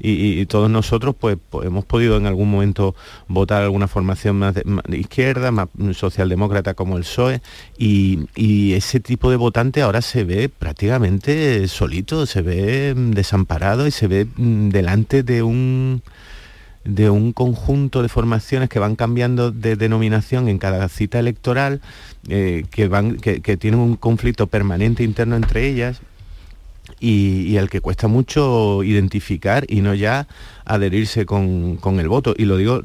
[0.00, 2.94] y, todos nosotros pues, pues, hemos podido en algún momento
[3.26, 4.64] votar alguna formación más de,
[4.98, 7.40] izquierda, más socialdemócrata como el PSOE
[7.76, 13.86] y, y, ese tipo de votante ahora se ve prácticamente solito, se ve mm, desamparado
[13.86, 16.02] y se ve mm, delante de un
[16.84, 21.82] de un conjunto de formaciones que van cambiando de denominación en cada cita electoral,
[22.28, 26.00] eh, que, van, que, que tienen un conflicto permanente interno entre ellas
[27.00, 30.26] y, y, al que cuesta mucho identificar y no ya
[30.64, 32.34] adherirse con, con el voto.
[32.36, 32.82] Y lo digo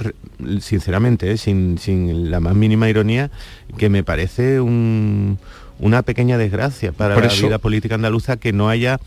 [0.59, 1.37] sinceramente, ¿eh?
[1.37, 3.31] sin, sin, la más mínima ironía,
[3.77, 5.39] que me parece un,
[5.79, 7.47] una pequeña desgracia para Por la eso...
[7.47, 8.99] vida política andaluza que no haya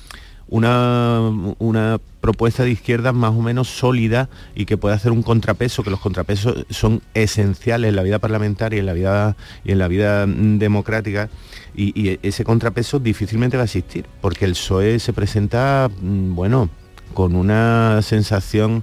[0.49, 5.83] una, una propuesta de izquierda más o menos sólida y que pueda hacer un contrapeso,
[5.83, 9.79] que los contrapesos son esenciales en la vida parlamentaria y en la vida, y en
[9.79, 11.29] la vida democrática.
[11.77, 16.71] Y, ese contrapeso difícilmente va a existir, porque el PSOE se presenta, mm, bueno,
[17.13, 18.83] con una sensación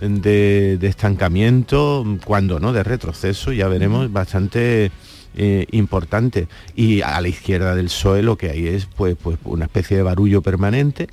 [0.00, 4.92] de, estancamiento, cuando no, de retroceso, ya veremos, bastante
[5.36, 6.46] eh, importante.
[6.76, 10.04] Y a la izquierda del PSOE lo que hay es pues, pues una especie de
[10.04, 11.08] barullo permanente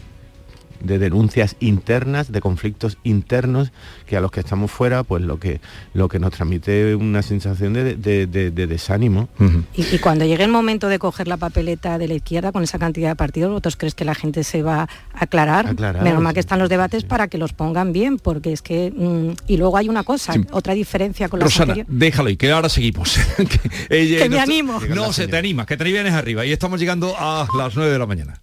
[0.81, 3.71] de denuncias internas, de conflictos internos,
[4.05, 5.61] que a los que estamos fuera, pues lo que,
[5.93, 9.29] lo que nos transmite una sensación de, desánimo.
[9.75, 13.09] y, cuando llegue el momento de coger la papeleta de la izquierda con esa cantidad
[13.09, 15.75] de partidos, ¿vosotros crees que la gente se va a aclarar?
[16.01, 18.91] Menos mal que están los debates para que los pongan bien, porque es que...
[18.95, 22.69] Mm, y luego hay una cosa, otra diferencia con la Rosana, déjalo y que ahora
[22.69, 23.17] seguimos.
[23.89, 24.79] que, me animo.
[24.93, 26.45] No, se te anima, que te vienes arriba.
[26.45, 28.41] Y estamos llegando a las 9 de la mañana.